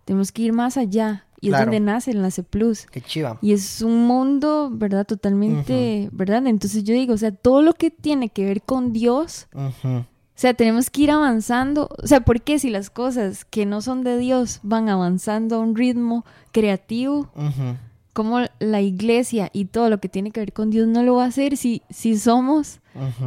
Tenemos 0.08 0.32
que 0.32 0.44
ir 0.44 0.54
más 0.54 0.78
allá, 0.78 1.26
y 1.40 1.50
Claro. 1.50 1.64
es 1.64 1.66
donde 1.68 1.80
nace 1.82 2.12
Enlace 2.12 2.42
Plus. 2.42 2.88
Qué 2.88 3.02
chiva. 3.02 3.38
Y 3.44 3.52
es 3.52 3.82
un 3.84 4.08
mundo, 4.08 4.70
¿verdad? 4.72 5.06
Totalmente, 5.06 6.10
¿verdad? 6.12 6.48
Entonces 6.48 6.84
yo 6.84 6.96
digo, 6.96 7.14
o 7.14 7.18
sea, 7.18 7.32
todo 7.32 7.62
lo 7.62 7.74
que 7.74 7.92
tiene 7.92 8.30
que 8.30 8.46
ver 8.46 8.64
con 8.64 8.92
Dios, 8.94 9.48
o 9.54 10.06
sea, 10.34 10.54
tenemos 10.56 10.90
que 10.90 11.02
ir 11.04 11.12
avanzando. 11.12 11.90
O 12.02 12.08
sea, 12.08 12.22
¿por 12.22 12.42
qué 12.42 12.58
si 12.58 12.70
las 12.72 12.90
cosas 12.90 13.46
que 13.46 13.66
no 13.68 13.82
son 13.82 14.04
de 14.04 14.18
Dios 14.18 14.62
van 14.64 14.90
avanzando 14.90 15.58
a 15.58 15.60
un 15.60 15.76
ritmo 15.76 16.26
creativo, 16.52 17.30
ujú. 17.36 17.76
como 18.14 18.40
la 18.60 18.82
iglesia 18.82 19.52
y 19.54 19.66
todo 19.66 19.90
lo 19.92 20.00
que 20.00 20.10
tiene 20.10 20.32
que 20.32 20.40
ver 20.40 20.54
con 20.54 20.72
Dios 20.72 20.88
no 20.88 21.04
lo 21.04 21.16
va 21.16 21.26
a 21.26 21.28
hacer 21.28 21.56
si, 21.58 21.84
si 21.92 22.18
somos. 22.18 22.80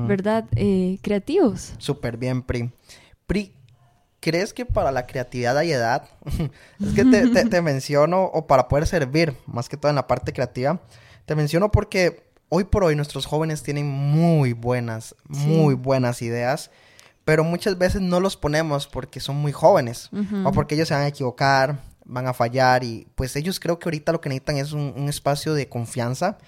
¿verdad? 0.09 0.47
Eh, 0.57 0.99
creativos. 1.01 1.75
Súper 1.79 2.17
bien, 2.17 2.43
Pri. 2.43 2.73
Pri, 3.29 3.53
¿crees 4.21 4.53
que 4.53 4.65
para 4.67 4.93
la 4.93 5.07
creatividad 5.07 5.57
hay 5.59 5.73
edad? 5.73 6.05
es 6.81 6.93
que 6.95 7.05
te, 7.05 7.29
te- 7.29 7.45
te 7.47 7.63
menciono, 7.63 8.25
o 8.25 8.47
para 8.47 8.69
poder 8.69 8.87
servir, 8.87 9.37
más 9.47 9.69
que 9.69 9.77
todo 9.77 9.91
en 9.91 9.97
la 9.97 10.07
parte 10.07 10.33
creativa, 10.33 10.81
te 11.27 11.35
menciono 11.35 11.71
porque 11.71 12.23
hoy 12.49 12.65
por 12.65 12.85
hoy 12.85 12.97
nuestros 12.97 13.27
jóvenes 13.27 13.63
tienen 13.63 13.87
muy 13.87 14.53
buenas, 14.53 15.15
muy 15.29 15.75
buenas 15.75 16.21
ideas, 16.23 16.71
pero 17.25 17.45
muchas 17.45 17.79
veces 17.79 18.01
no 18.01 18.19
los 18.21 18.37
ponemos 18.37 18.87
porque 18.89 19.21
son 19.21 19.37
muy 19.37 19.53
jóvenes, 19.53 20.11
o 20.45 20.53
porque 20.53 20.75
ellos 20.75 20.89
se 20.89 20.95
van 20.95 21.05
a 21.05 21.09
equivocar, 21.09 21.79
van 22.05 22.27
a 22.27 22.33
fallar, 22.35 22.83
y 22.83 23.07
pues 23.15 23.37
ellos 23.37 23.61
creo 23.61 23.79
que 23.79 23.89
ahorita 23.89 24.11
lo 24.11 24.21
que 24.21 24.29
necesitan 24.31 24.57
es 24.57 24.73
un, 24.73 24.93
un 24.97 25.09
espacio 25.09 25.55
de 25.55 25.69
confianza, 25.69 26.39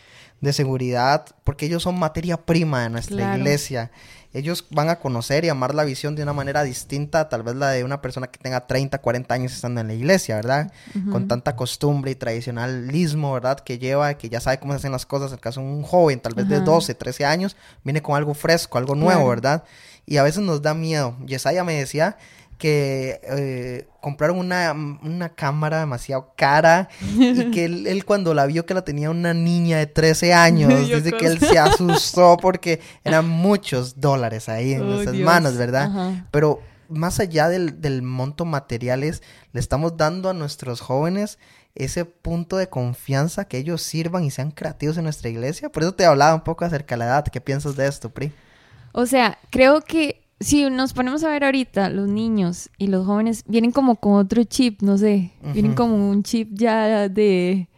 de 0.40 0.52
seguridad, 0.52 1.24
porque 1.44 1.66
ellos 1.66 1.84
son 1.84 1.96
materia 2.00 2.36
prima 2.36 2.82
de 2.82 2.90
nuestra 2.90 3.16
Claro. 3.18 3.36
iglesia. 3.36 3.92
Ellos 4.34 4.64
van 4.70 4.88
a 4.88 4.96
conocer 4.98 5.44
y 5.44 5.48
amar 5.50 5.74
la 5.74 5.84
visión 5.84 6.14
de 6.16 6.22
una 6.22 6.32
manera 6.32 6.62
distinta, 6.62 7.28
tal 7.28 7.42
vez 7.42 7.54
la 7.54 7.70
de 7.70 7.84
una 7.84 8.00
persona 8.00 8.28
que 8.28 8.38
tenga 8.38 8.66
30, 8.66 8.98
40 8.98 9.34
años 9.34 9.52
estando 9.52 9.80
en 9.82 9.88
la 9.88 9.94
iglesia, 9.94 10.36
¿verdad? 10.36 10.72
Con 11.10 11.28
tanta 11.28 11.54
costumbre 11.54 12.10
y 12.10 12.14
tradicionalismo, 12.14 13.32
¿verdad? 13.34 13.60
Que 13.60 13.78
lleva, 13.78 14.14
que 14.14 14.28
ya 14.28 14.40
sabe 14.40 14.58
cómo 14.58 14.72
se 14.72 14.78
hacen 14.78 14.92
las 14.92 15.06
cosas. 15.06 15.28
En 15.28 15.34
el 15.34 15.40
caso 15.40 15.60
de 15.60 15.66
un 15.66 15.82
joven, 15.82 16.20
tal 16.20 16.34
vez 16.34 16.48
de 16.48 16.56
Ajá. 16.56 16.64
12, 16.64 16.94
13 16.94 17.24
años, 17.24 17.56
viene 17.84 18.00
con 18.02 18.16
algo 18.16 18.34
fresco, 18.34 18.78
algo 18.78 18.94
nuevo, 18.94 19.12
Claro. 19.20 19.28
¿verdad? 19.28 19.64
Y 20.06 20.16
a 20.16 20.22
veces 20.22 20.42
nos 20.42 20.62
da 20.62 20.74
miedo. 20.74 21.16
Yesaya 21.26 21.62
me 21.64 21.74
decía 21.74 22.16
que 22.62 23.20
eh, 23.24 23.88
compraron 24.00 24.38
una, 24.38 24.70
una 24.70 25.30
cámara 25.30 25.80
demasiado 25.80 26.32
cara 26.36 26.88
y 27.00 27.50
que 27.50 27.64
él, 27.64 27.88
él 27.88 28.04
cuando 28.04 28.34
la 28.34 28.46
vio 28.46 28.64
que 28.66 28.72
la 28.72 28.84
tenía 28.84 29.10
una 29.10 29.34
niña 29.34 29.78
de 29.78 29.86
13 29.86 30.32
años, 30.32 30.88
dice 30.88 31.10
que 31.10 31.26
él 31.26 31.40
se 31.40 31.58
asustó 31.58 32.36
porque 32.36 32.80
eran 33.02 33.28
muchos 33.28 34.00
dólares 34.00 34.48
ahí 34.48 34.74
en 34.74 34.86
nuestras 34.88 35.16
manos, 35.16 35.56
¿verdad? 35.56 35.86
Ajá. 35.86 36.28
Pero 36.30 36.62
más 36.88 37.18
allá 37.18 37.48
del, 37.48 37.80
del 37.80 38.02
monto 38.02 38.44
materiales, 38.44 39.24
le 39.52 39.58
estamos 39.58 39.96
dando 39.96 40.30
a 40.30 40.32
nuestros 40.32 40.80
jóvenes 40.80 41.40
ese 41.74 42.04
punto 42.04 42.58
de 42.58 42.68
confianza 42.68 43.46
que 43.46 43.58
ellos 43.58 43.82
sirvan 43.82 44.22
y 44.22 44.30
sean 44.30 44.52
creativos 44.52 44.98
en 44.98 45.02
nuestra 45.02 45.30
iglesia. 45.30 45.68
Por 45.68 45.82
eso 45.82 45.94
te 45.94 46.04
hablaba 46.04 46.32
un 46.32 46.44
poco 46.44 46.64
acerca 46.64 46.94
de 46.94 47.00
la 47.00 47.06
edad. 47.06 47.24
¿Qué 47.24 47.40
piensas 47.40 47.74
de 47.74 47.88
esto, 47.88 48.10
Pri? 48.10 48.32
O 48.92 49.06
sea, 49.06 49.38
creo 49.50 49.80
que 49.80 50.21
si 50.42 50.68
nos 50.70 50.92
ponemos 50.92 51.24
a 51.24 51.28
ver 51.30 51.44
ahorita, 51.44 51.88
los 51.90 52.08
niños 52.08 52.70
y 52.78 52.88
los 52.88 53.06
jóvenes 53.06 53.44
vienen 53.46 53.72
como 53.72 53.96
con 53.96 54.14
otro 54.14 54.44
chip, 54.44 54.82
no 54.82 54.98
sé, 54.98 55.32
vienen 55.52 55.74
como 55.74 56.10
un 56.10 56.22
chip 56.22 56.50
ya 56.52 57.08
de, 57.08 57.68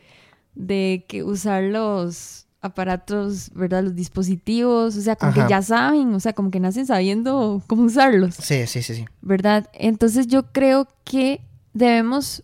de 0.55 1.05
que 1.09 1.22
usar 1.22 1.64
los 1.64 2.46
aparatos, 2.61 3.50
¿verdad? 3.55 3.85
Los 3.85 3.94
dispositivos, 3.94 4.96
o 4.96 5.00
sea, 5.03 5.16
como 5.16 5.33
Ajá. 5.33 5.44
que 5.44 5.50
ya 5.50 5.61
saben, 5.61 6.14
o 6.14 6.20
sea, 6.20 6.33
como 6.33 6.50
que 6.50 6.61
nacen 6.61 6.87
sabiendo 6.87 7.62
cómo 7.66 7.83
usarlos, 7.83 8.37
Sí, 8.37 8.66
sí, 8.66 8.83
sí, 8.83 8.94
sí. 8.94 9.05
¿verdad? 9.20 9.68
Entonces 9.74 10.27
yo 10.29 10.50
creo 10.50 10.88
que 11.05 11.42
debemos 11.74 12.42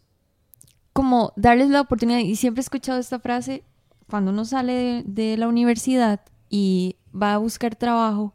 como 0.93 1.33
darles 1.37 1.71
la 1.71 1.81
oportunidad, 1.81 2.19
y 2.19 2.37
siempre 2.37 2.61
he 2.61 2.65
escuchado 2.65 2.99
esta 2.99 3.19
frase, 3.19 3.63
cuando 4.11 4.31
uno 4.33 4.45
sale 4.45 4.73
de, 4.75 5.03
de 5.07 5.37
la 5.39 5.49
universidad 5.49 6.21
y 6.51 6.97
va 7.15 7.33
a 7.33 7.39
buscar 7.39 7.75
trabajo, 7.77 8.35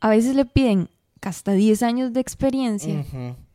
a 0.00 0.10
veces 0.10 0.34
le 0.34 0.44
piden 0.44 0.89
hasta 1.22 1.52
10 1.52 1.82
años 1.82 2.12
de 2.12 2.20
experiencia 2.20 3.04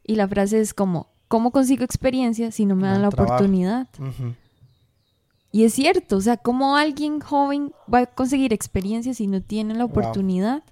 y 0.04 0.16
la 0.16 0.28
frase 0.28 0.60
es 0.60 0.74
como, 0.74 1.08
¿cómo 1.28 1.52
consigo 1.52 1.84
experiencia 1.84 2.52
si 2.52 2.66
no 2.66 2.76
me 2.76 2.88
dan 2.88 2.98
No, 2.98 3.02
la 3.04 3.10
trabajo. 3.10 3.34
oportunidad? 3.36 3.88
Y 5.52 5.64
es 5.64 5.74
cierto, 5.74 6.18
o 6.18 6.22
sea, 6.22 6.38
¿cómo 6.38 6.76
alguien 6.76 7.22
joven 7.22 7.72
va 7.92 8.00
a 8.00 8.06
conseguir 8.08 8.52
experiencia 8.54 9.14
si 9.14 9.28
no 9.28 9.42
tiene 9.42 9.74
la 9.74 9.86
Wow. 9.86 9.92
oportunidad? 9.92 10.64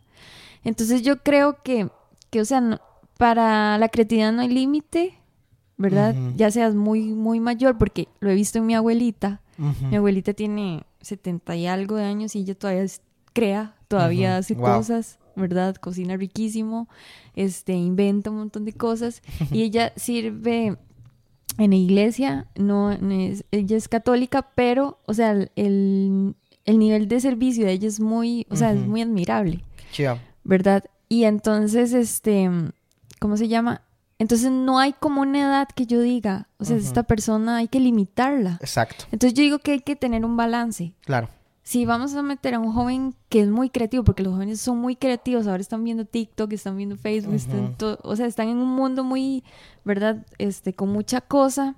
Entonces 0.64 1.02
yo 1.04 1.24
creo 1.24 1.62
que, 1.64 1.90
que 2.30 2.42
o 2.42 2.46
sea, 2.46 2.60
no- 2.62 2.80
para 3.18 3.78
la 3.78 3.88
creatividad 3.90 4.34
no 4.34 4.42
hay 4.42 4.50
límite, 4.50 5.14
¿verdad? 5.78 6.16
Ya 6.36 6.52
seas 6.52 6.76
muy, 6.76 7.04
muy 7.14 7.40
mayor, 7.40 7.78
porque 7.78 8.08
lo 8.20 8.30
he 8.30 8.36
visto 8.36 8.58
en 8.60 8.66
mi 8.66 8.76
abuelita. 8.76 9.42
Mi 9.90 9.96
abuelita 9.98 10.34
tiene 10.34 10.84
70 11.02 11.56
y 11.56 11.68
algo 11.68 11.96
de 11.96 12.04
años 12.04 12.36
y 12.36 12.40
ella 12.40 12.56
todavía 12.56 12.86
crea, 13.34 13.76
todavía 13.88 14.38
hace 14.38 14.56
Wow. 14.56 14.64
cosas, 14.66 15.20
¿verdad? 15.36 15.76
Cocina 15.76 16.16
riquísimo, 16.18 16.88
este, 17.36 17.74
inventa 17.74 18.30
un 18.30 18.38
montón 18.38 18.66
de 18.66 18.74
cosas 18.74 19.22
y 19.52 19.62
ella 19.64 19.94
sirve 19.96 20.78
en 21.58 21.70
la 21.70 21.76
iglesia, 21.76 22.48
no, 22.56 22.92
es- 22.92 23.46
ella 23.52 23.78
es 23.78 23.88
católica, 23.88 24.50
pero, 24.56 25.00
o 25.06 25.14
sea, 25.14 25.32
el, 25.56 26.36
el 26.66 26.80
nivel 26.80 27.08
de 27.08 27.20
servicio 27.20 27.66
de 27.66 27.74
ella 27.74 27.88
es 27.88 28.00
muy, 28.00 28.48
o 28.50 28.56
sea, 28.56 28.72
es 28.74 28.80
muy 28.88 29.02
admirable, 29.02 29.64
chiva. 29.92 30.20
¿verdad? 30.44 30.84
Y 31.10 31.26
entonces, 31.26 31.94
este, 31.94 32.50
¿cómo 33.20 33.38
se 33.38 33.48
llama? 33.48 33.82
Entonces 34.20 34.52
no 34.52 34.80
hay 34.80 34.94
como 34.94 35.22
una 35.22 35.40
edad 35.42 35.68
que 35.76 35.86
yo 35.86 36.00
diga, 36.00 36.48
o 36.58 36.66
sea, 36.66 36.78
esta 36.78 37.04
persona 37.04 37.58
hay 37.58 37.68
que 37.68 37.80
limitarla. 37.80 38.58
Exacto, 38.62 39.06
Entonces 39.12 39.34
yo 39.38 39.44
digo 39.44 39.60
que 39.60 39.74
hay 39.74 39.80
que 39.82 39.96
tener 39.96 40.24
un 40.26 40.38
balance. 40.38 40.94
claro. 41.02 41.30
Si 41.64 41.86
vamos 41.86 42.14
a 42.16 42.22
meter 42.22 42.56
a 42.56 42.60
un 42.60 42.74
joven 42.74 43.16
que 43.30 43.40
es 43.42 43.48
muy 43.50 43.70
creativo, 43.70 44.04
porque 44.04 44.22
los 44.22 44.34
jóvenes 44.34 44.60
son 44.60 44.80
muy 44.80 44.96
creativos, 44.98 45.48
ahora 45.48 45.62
están 45.62 45.84
viendo 45.84 46.04
TikTok, 46.06 46.52
están 46.52 46.76
viendo 46.76 46.98
Facebook, 46.98 47.36
están 47.36 47.64
Ujú. 47.64 47.74
to- 47.78 48.00
o 48.04 48.16
sea, 48.18 48.26
están 48.26 48.50
en 48.50 48.58
un 48.58 48.70
mundo 48.70 49.04
muy, 49.06 49.44
¿verdad? 49.86 50.26
Este, 50.40 50.74
con 50.74 50.90
mucha 50.90 51.22
cosa. 51.22 51.76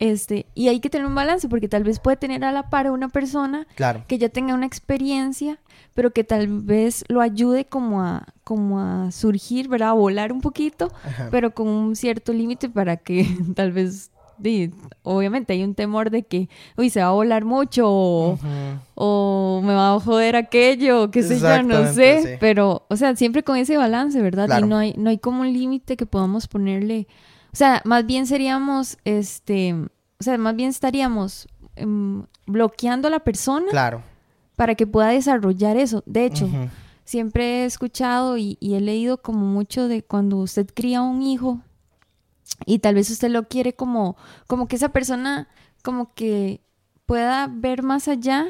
Este, 0.00 0.46
y 0.56 0.66
hay 0.66 0.80
que 0.80 0.90
tener 0.90 1.06
un 1.06 1.14
balance, 1.14 1.48
porque 1.48 1.68
tal 1.68 1.84
vez 1.84 2.00
puede 2.00 2.16
tener 2.16 2.44
a 2.44 2.50
la 2.50 2.68
par 2.68 2.90
una 2.90 3.08
persona 3.08 3.68
Claro. 3.76 4.02
que 4.08 4.18
ya 4.18 4.28
tenga 4.28 4.54
una 4.54 4.66
experiencia, 4.66 5.60
pero 5.94 6.10
que 6.12 6.24
tal 6.24 6.48
vez 6.48 7.04
lo 7.06 7.20
ayude 7.20 7.66
como 7.66 8.02
a, 8.02 8.26
como 8.42 8.80
a 8.80 9.12
surgir, 9.12 9.68
¿verdad? 9.68 9.90
A 9.90 9.92
volar 9.92 10.32
un 10.32 10.40
poquito, 10.40 10.90
Ajá. 11.04 11.28
pero 11.30 11.54
con 11.54 11.68
un 11.68 11.94
cierto 11.94 12.32
límite 12.32 12.68
para 12.68 12.96
que 12.96 13.24
tal 13.54 13.70
vez, 13.70 14.10
obviamente 15.02 15.52
hay 15.52 15.64
un 15.64 15.74
temor 15.74 16.10
de 16.10 16.22
que, 16.24 16.48
uy, 16.76 16.90
se 16.90 17.00
va 17.00 17.06
a 17.08 17.12
volar 17.12 17.44
mucho 17.44 17.84
o, 17.88 19.60
me 19.64 19.74
va 19.74 19.94
a 19.94 20.00
joder 20.00 20.36
aquello, 20.36 21.10
qué 21.10 21.22
sé 21.22 21.38
yo, 21.38 21.62
no 21.62 21.92
sé, 21.92 22.22
sí. 22.22 22.28
pero, 22.40 22.86
o 22.88 22.96
sea, 22.96 23.14
siempre 23.16 23.42
con 23.42 23.56
ese 23.56 23.76
balance, 23.76 24.20
¿verdad? 24.20 24.46
Claro. 24.46 24.66
Y 24.66 24.68
no 24.68 24.76
hay, 24.76 24.94
no 24.96 25.10
hay 25.10 25.18
como 25.18 25.42
un 25.42 25.52
límite 25.52 25.96
que 25.96 26.06
podamos 26.06 26.48
ponerle, 26.48 27.06
o 27.52 27.56
sea, 27.56 27.82
más 27.84 28.06
bien 28.06 28.26
seríamos, 28.26 28.98
este, 29.04 29.74
o 29.74 30.22
sea, 30.22 30.38
más 30.38 30.56
bien 30.56 30.70
estaríamos 30.70 31.48
em, 31.76 32.24
bloqueando 32.46 33.08
a 33.08 33.10
la 33.10 33.20
persona 33.20 33.66
Claro. 33.70 34.02
para 34.56 34.74
que 34.74 34.86
pueda 34.86 35.08
desarrollar 35.08 35.76
eso. 35.76 36.02
De 36.06 36.24
hecho, 36.26 36.48
siempre 37.04 37.62
he 37.62 37.64
escuchado 37.64 38.36
y, 38.38 38.56
y 38.60 38.74
he 38.74 38.80
leído 38.80 39.18
como 39.18 39.46
mucho 39.46 39.88
de 39.88 40.02
cuando 40.02 40.36
usted 40.38 40.66
cría 40.74 41.02
un 41.02 41.22
hijo 41.22 41.60
y 42.66 42.78
tal 42.78 42.94
vez 42.94 43.10
usted 43.10 43.28
lo 43.30 43.48
quiere 43.48 43.74
como, 43.74 44.16
como 44.46 44.68
que 44.68 44.76
esa 44.76 44.90
persona 44.90 45.48
como 45.82 46.14
que 46.14 46.60
pueda 47.06 47.48
ver 47.52 47.82
más 47.82 48.08
allá 48.08 48.46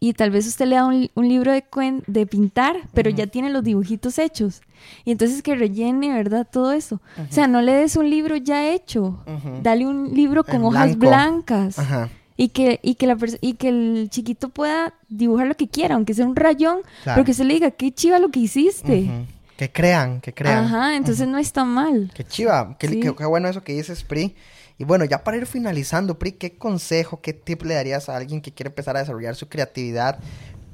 y 0.00 0.12
tal 0.12 0.30
vez 0.30 0.46
usted 0.46 0.66
le 0.66 0.76
da 0.76 0.84
un, 0.84 1.08
un 1.14 1.28
libro 1.28 1.50
de, 1.52 1.64
cuen- 1.64 2.02
de 2.06 2.26
pintar, 2.26 2.76
pero 2.92 3.08
ya 3.10 3.26
tiene 3.26 3.48
los 3.48 3.64
dibujitos 3.64 4.18
hechos. 4.18 4.60
Y 5.04 5.12
entonces 5.12 5.42
que 5.42 5.54
rellene, 5.54 6.12
¿verdad? 6.12 6.46
Todo 6.50 6.72
eso. 6.72 7.00
O 7.18 7.32
sea, 7.32 7.46
no 7.46 7.62
le 7.62 7.72
des 7.72 7.96
un 7.96 8.10
libro 8.10 8.36
ya 8.36 8.68
hecho. 8.68 9.24
Dale 9.62 9.86
un 9.86 10.12
libro 10.12 10.44
con 10.44 10.56
En 10.56 10.64
hojas 10.64 10.98
blanco. 10.98 11.06
blancas. 11.08 11.78
Ajá. 11.78 12.10
Y 12.36 12.48
que, 12.48 12.80
y, 12.82 12.96
que 12.96 13.06
la 13.06 13.16
y 13.40 13.54
que 13.54 13.68
el 13.68 14.08
chiquito 14.10 14.48
pueda 14.50 14.92
dibujar 15.08 15.46
lo 15.46 15.54
que 15.54 15.68
quiera, 15.68 15.94
aunque 15.94 16.12
sea 16.14 16.26
un 16.26 16.34
rayón, 16.36 16.78
Claro. 17.04 17.16
pero 17.16 17.24
que 17.24 17.32
se 17.32 17.44
le 17.44 17.54
diga, 17.54 17.70
qué 17.70 17.92
chiva 17.92 18.18
lo 18.18 18.28
que 18.30 18.40
hiciste. 18.40 19.08
Que 19.56 19.70
crean, 19.70 20.20
que 20.20 20.34
crean. 20.34 20.64
Ajá, 20.64 20.96
entonces 20.96 21.28
no 21.28 21.38
está 21.38 21.64
mal. 21.64 22.10
Qué 22.14 22.24
chiva, 22.24 22.76
qué, 22.78 22.88
Sí. 22.88 23.00
qué- 23.00 23.14
qué 23.14 23.24
bueno 23.24 23.48
eso 23.48 23.62
que 23.62 23.72
dices, 23.72 24.02
Pri. 24.02 24.34
Y 24.78 24.84
bueno, 24.84 25.04
ya 25.04 25.22
para 25.22 25.36
ir 25.36 25.46
finalizando, 25.46 26.18
Pri, 26.18 26.32
¿qué 26.32 26.56
consejo, 26.56 27.20
qué 27.20 27.32
tip 27.32 27.62
le 27.62 27.74
darías 27.74 28.08
a 28.08 28.16
alguien 28.16 28.40
que 28.40 28.52
quiere 28.52 28.70
empezar 28.70 28.96
a 28.96 29.00
desarrollar 29.00 29.36
su 29.36 29.48
creatividad, 29.48 30.18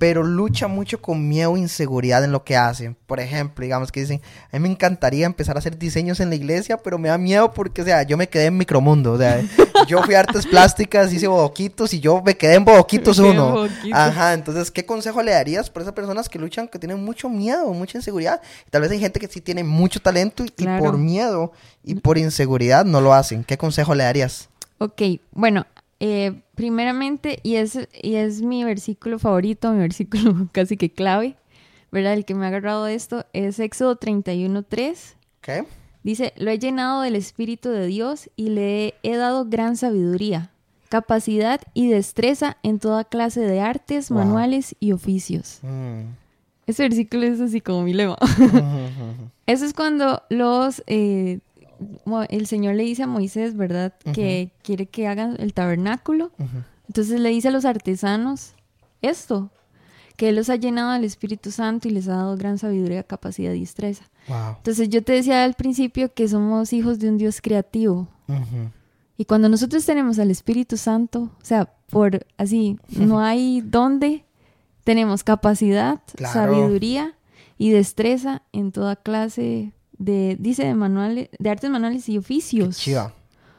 pero 0.01 0.23
lucha 0.23 0.67
mucho 0.67 1.03
con 1.03 1.29
miedo 1.29 1.57
e 1.57 1.61
inseguridad 1.61 2.25
en 2.25 2.33
lo 2.33 2.43
que 2.43 2.57
hace? 2.57 2.97
Por 3.07 3.21
ejemplo, 3.21 3.63
digamos 3.63 3.93
que 3.93 4.01
dicen, 4.01 4.23
a 4.51 4.57
mí 4.57 4.63
me 4.63 4.71
encantaría 4.71 5.27
empezar 5.27 5.57
a 5.57 5.59
hacer 5.59 5.77
diseños 5.77 6.21
en 6.21 6.31
la 6.31 6.37
iglesia, 6.37 6.79
pero 6.79 6.97
me 6.97 7.11
da 7.11 7.19
miedo 7.19 7.53
porque, 7.53 7.83
o 7.83 7.85
sea, 7.85 8.03
yo 8.05 8.17
me 8.17 8.27
quedé 8.27 8.47
en 8.47 8.57
micromundo, 8.57 9.13
o 9.13 9.19
sea, 9.19 9.43
yo 9.87 10.03
fui 10.03 10.15
a 10.15 10.21
artes 10.21 10.47
plásticas, 10.47 11.13
hice 11.13 11.27
bodoquitos 11.27 11.93
y 11.93 12.01
yo 12.01 12.23
me 12.23 12.35
quedé 12.35 12.55
en 12.55 12.65
bodoquitos 12.65 13.19
uno. 13.19 13.53
bodoquitos. 13.53 13.93
Ajá, 13.93 14.33
entonces, 14.33 14.71
¿qué 14.71 14.87
consejo 14.87 15.23
le 15.23 15.33
darías 15.33 15.69
por 15.69 15.83
esas 15.83 15.93
personas 15.93 16.31
que 16.31 16.39
luchan, 16.39 16.67
que 16.67 16.79
tienen 16.79 17.05
mucho 17.05 17.29
miedo, 17.29 17.71
mucha 17.75 17.99
inseguridad? 17.99 18.41
Tal 18.71 18.81
vez 18.81 18.91
hay 18.93 19.01
gente 19.01 19.21
que 19.21 19.29
sí 19.29 19.43
tiene 19.43 19.65
mucho 19.65 20.01
talento 20.01 20.47
y, 20.47 20.51
y 20.57 20.67
por 20.79 20.97
miedo 20.97 21.53
y 21.85 21.97
por 21.97 22.17
inseguridad 22.17 22.87
no 22.87 23.03
lo 23.03 23.13
hacen. 23.13 23.45
¿Qué 23.45 23.59
consejo 23.59 23.95
le 23.95 24.05
darías? 24.05 24.49
Ok, 24.79 25.03
bueno, 25.33 25.67
eh, 26.01 26.43
primeramente, 26.55 27.39
y 27.43 27.57
es, 27.57 27.79
y 28.03 28.15
es 28.17 28.43
mi 28.43 28.65
versículo 28.65 29.19
favorito, 29.19 29.71
mi 29.73 29.79
versículo 29.81 30.49
casi 30.53 30.77
que 30.77 30.91
clave, 30.91 31.37
¿verdad? 31.93 32.15
El 32.15 32.25
que 32.25 32.35
me 32.35 32.45
ha 32.45 32.49
agarrado 32.49 32.85
de 32.85 32.95
esto 32.95 33.27
es 33.33 33.59
Éxodo 33.59 33.99
31.3. 33.99 35.15
¿Qué? 35.41 35.65
Dice, 36.03 36.33
lo 36.37 36.51
he 36.51 36.59
llenado 36.59 37.03
del 37.03 37.15
Espíritu 37.17 37.69
de 37.69 37.87
Dios 37.87 38.31
y 38.35 38.49
le 38.49 38.95
he, 39.03 39.17
dado 39.17 39.45
gran 39.45 39.77
sabiduría, 39.77 40.51
capacidad 40.89 41.61
y 41.75 41.89
destreza 41.89 42.57
en 42.63 42.79
toda 42.79 43.05
clase 43.05 43.41
de 43.41 43.61
artes, 43.61 44.09
Wow. 44.09 44.21
manuales 44.21 44.75
y 44.81 44.93
oficios. 44.93 45.59
Mm. 45.63 46.15
Ese 46.67 46.85
versículo 46.85 47.25
es 47.25 47.41
así 47.41 47.61
como 47.61 47.83
mi 47.83 47.93
lema. 47.93 48.17
Eso 49.47 49.65
es 49.65 49.75
cuando 49.75 50.23
los 50.31 50.83
eh, 50.87 51.41
el 52.29 52.47
Señor 52.47 52.75
le 52.75 52.85
dice 52.85 53.03
a 53.03 53.07
Moisés, 53.07 53.57
¿verdad? 53.57 53.95
Que 54.13 54.53
quiere 54.63 54.87
que 54.87 55.07
hagan 55.09 55.37
el 55.39 55.55
tabernáculo. 55.55 56.31
Entonces 56.89 57.21
le 57.21 57.29
dice 57.31 57.49
a 57.49 57.51
los 57.51 57.65
artesanos 57.65 58.55
esto, 59.03 59.51
que 60.17 60.29
Él 60.29 60.37
los 60.37 60.51
ha 60.51 60.57
llenado 60.57 60.93
del 60.93 61.05
Espíritu 61.05 61.51
Santo 61.51 61.89
y 61.89 61.93
les 61.93 62.07
ha 62.09 62.17
dado 62.17 62.37
gran 62.37 62.59
sabiduría, 62.59 63.03
capacidad 63.05 63.53
y 63.53 63.61
destreza. 63.61 64.05
Wow. 64.29 64.57
Entonces 64.59 64.89
yo 64.91 65.03
te 65.03 65.13
decía 65.13 65.45
al 65.45 65.55
principio 65.55 66.13
que 66.13 66.29
somos 66.29 66.73
hijos 66.75 66.99
de 66.99 67.09
un 67.09 67.17
Dios 67.17 67.41
creativo. 67.41 68.09
Y 69.17 69.25
cuando 69.25 69.49
nosotros 69.49 69.85
tenemos 69.87 70.19
al 70.19 70.31
Espíritu 70.31 70.77
Santo, 70.77 71.31
o 71.41 71.45
sea, 71.45 71.73
por 71.91 72.27
así, 72.37 72.79
no 72.91 73.21
hay 73.25 73.61
dónde, 73.63 74.25
tenemos 74.85 75.25
capacidad, 75.25 76.01
Claro. 76.17 76.33
sabiduría 76.35 77.15
y 77.59 77.71
destreza 77.71 78.43
en 78.53 78.73
toda 78.73 78.97
clase 78.97 79.73
de, 80.01 80.37
dice, 80.41 80.65
de 80.65 80.75
manuales, 80.75 81.29
de 81.39 81.51
artes 81.51 81.71
manuales 81.71 82.09
y 82.09 82.13
Qué 82.13 82.19
oficios. 82.19 82.77
chiva. 82.79 83.13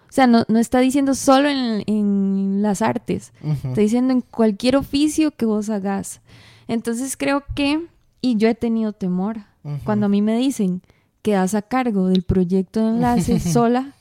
O 0.10 0.14
sea, 0.14 0.28
no, 0.28 0.44
no 0.50 0.60
está 0.60 0.80
diciendo 0.80 1.14
solo 1.16 1.48
en, 1.48 1.84
en 1.88 2.62
las 2.62 2.82
artes, 2.82 3.32
está 3.64 3.80
diciendo 3.80 4.12
en 4.12 4.20
cualquier 4.20 4.76
oficio 4.76 5.32
que 5.32 5.46
vos 5.46 5.70
hagas. 5.70 6.20
Entonces 6.68 7.16
creo 7.16 7.44
que, 7.56 7.86
y 8.20 8.36
yo 8.36 8.50
he 8.50 8.56
tenido 8.56 8.92
temor, 8.92 9.38
cuando 9.86 10.08
a 10.08 10.10
mí 10.10 10.22
me 10.22 10.36
dicen 10.38 10.82
que 11.22 11.34
das 11.34 11.54
a 11.56 11.62
cargo 11.62 12.08
del 12.08 12.24
proyecto 12.24 12.82
de 12.82 12.90
enlace 12.96 13.40
sola, 13.40 13.94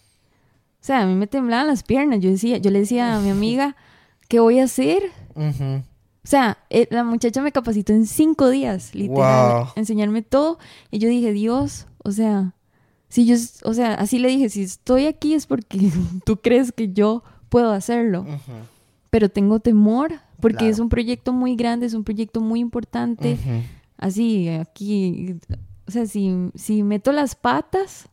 o 0.81 0.85
sea, 0.85 1.03
a 1.03 1.07
mí 1.07 1.15
me 1.15 1.27
temblaban 1.29 1.67
las 1.69 1.83
piernas. 1.85 2.19
Yo 2.21 2.31
decía, 2.31 2.57
yo 2.57 2.71
le 2.73 2.81
decía 2.81 3.15
a 3.15 3.21
mi 3.21 3.29
amiga, 3.31 3.77
¿qué 4.27 4.41
voy 4.41 4.59
a 4.59 4.65
hacer? 4.65 5.03
O 5.37 5.83
sea, 6.25 6.59
eh, 6.71 6.89
la 6.91 7.05
muchacha 7.05 7.41
me 7.43 7.53
capacitó 7.53 7.93
en 7.93 8.07
cinco 8.07 8.49
días, 8.51 8.95
literal, 8.95 9.65
Wow. 9.65 9.67
enseñarme 9.77 10.23
todo. 10.23 10.59
Y 10.91 10.99
yo 10.99 11.09
dije, 11.09 11.33
Dios, 11.33 11.87
o 12.05 12.11
sea, 12.13 12.55
si 13.09 13.27
yo, 13.27 13.37
o 13.65 13.75
sea, 13.75 13.95
así 13.95 14.19
le 14.19 14.29
dije, 14.29 14.49
si 14.49 14.63
estoy 14.63 15.07
aquí 15.07 15.35
es 15.35 15.47
porque 15.47 15.79
tú 16.25 16.37
crees 16.39 16.73
que 16.73 16.93
yo 16.93 17.23
puedo 17.49 17.73
hacerlo. 17.73 18.27
Pero 19.11 19.29
tengo 19.29 19.59
temor, 19.61 20.13
porque 20.41 20.59
Claro. 20.59 20.73
es 20.73 20.79
un 20.79 20.89
proyecto 20.89 21.33
muy 21.33 21.57
grande, 21.57 21.87
es 21.87 21.95
un 21.95 22.05
proyecto 22.05 22.41
muy 22.41 22.61
importante. 22.61 23.37
Así, 23.99 24.49
aquí, 24.49 25.37
o 25.87 25.91
sea, 25.91 26.07
si, 26.07 26.33
si 26.55 26.83
meto 26.85 27.11
las 27.13 27.35
patas, 27.35 28.09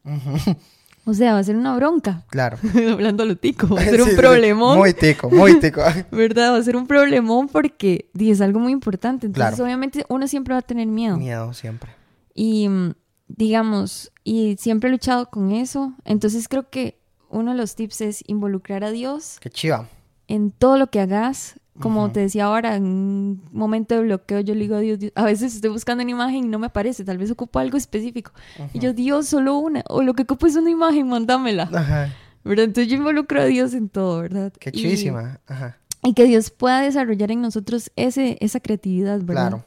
o 1.05 1.13
sea, 1.13 1.33
va 1.33 1.39
a 1.39 1.43
ser 1.43 1.55
una 1.55 1.75
bronca. 1.75 2.25
Claro. 2.29 2.57
Hablando 2.91 3.23
lo 3.25 3.37
tico, 3.37 3.67
va 3.75 3.79
a 3.81 3.83
ser 3.85 3.95
Sí, 3.97 4.01
un 4.01 4.09
sí. 4.09 4.15
problemón. 4.17 4.77
Muy 4.79 4.93
tico, 4.93 5.29
muy 5.29 5.59
tico. 5.59 5.81
¿Verdad? 6.11 6.53
Va 6.53 6.57
a 6.57 6.63
ser 6.63 6.75
un 6.75 6.87
problemón 6.87 7.47
porque 7.47 8.09
es 8.19 8.41
algo 8.41 8.59
muy 8.59 8.73
importante. 8.73 9.27
Entonces, 9.27 9.51
Claro. 9.55 9.63
obviamente, 9.63 10.03
uno 10.09 10.27
siempre 10.27 10.53
va 10.55 10.59
a 10.59 10.63
tener 10.63 10.87
miedo. 10.87 11.15
Miedo 11.17 11.53
siempre. 11.53 11.91
Y, 12.33 12.67
mm, 12.67 12.93
digamos, 13.27 14.11
y 14.23 14.55
siempre 14.59 14.89
he 14.89 14.91
luchado 14.91 15.29
con 15.29 15.51
eso. 15.51 15.93
Entonces, 16.05 16.47
creo 16.47 16.69
que 16.69 16.97
uno 17.29 17.51
de 17.51 17.57
los 17.57 17.75
tips 17.75 18.01
es 18.01 18.23
involucrar 18.27 18.83
a 18.83 18.91
Dios 18.91 19.37
Qué 19.41 19.49
chiva. 19.49 19.87
en 20.27 20.51
todo 20.51 20.77
lo 20.77 20.87
que 20.89 20.99
hagas. 20.99 21.59
Como 21.79 22.11
te 22.11 22.21
decía 22.21 22.45
ahora, 22.45 22.75
en 22.75 22.85
un 22.85 23.43
momento 23.51 23.93
de 23.93 24.01
bloqueo, 24.01 24.39
yo 24.39 24.55
le 24.55 24.61
digo 24.61 24.75
a 24.77 24.79
Dios, 24.79 24.97
Dios, 24.97 25.11
a 25.13 25.23
veces 25.25 25.53
estoy 25.53 25.69
buscando 25.69 26.01
una 26.01 26.09
imagen 26.09 26.45
y 26.45 26.47
no 26.47 26.57
me 26.57 26.65
aparece, 26.65 27.05
tal 27.05 27.19
vez 27.19 27.29
ocupo 27.29 27.59
algo 27.59 27.77
específico. 27.77 28.31
Y 28.73 28.79
yo, 28.79 28.93
Dios, 28.93 29.27
solo 29.27 29.59
una, 29.59 29.83
o 29.87 30.01
lo 30.01 30.15
que 30.15 30.23
ocupo 30.23 30.47
es 30.47 30.55
una 30.55 30.71
imagen, 30.71 31.07
mándamela. 31.07 31.69
Ajá. 31.71 32.11
¿Verdad? 32.43 32.65
Entonces 32.65 32.89
yo 32.89 32.97
involucro 32.97 33.41
a 33.41 33.45
Dios 33.45 33.75
en 33.75 33.89
todo, 33.89 34.21
¿verdad? 34.21 34.51
Qué 34.59 34.71
Y- 34.73 34.79
chivísima. 34.79 35.39
Ajá. 35.45 35.77
Y, 36.01 36.13
que 36.15 36.23
Dios 36.23 36.49
pueda 36.49 36.81
desarrollar 36.81 37.29
en 37.29 37.41
nosotros 37.41 37.91
ese, 37.95 38.37
esa 38.41 38.59
creatividad, 38.59 39.19
¿verdad? 39.21 39.49
Claro. 39.49 39.65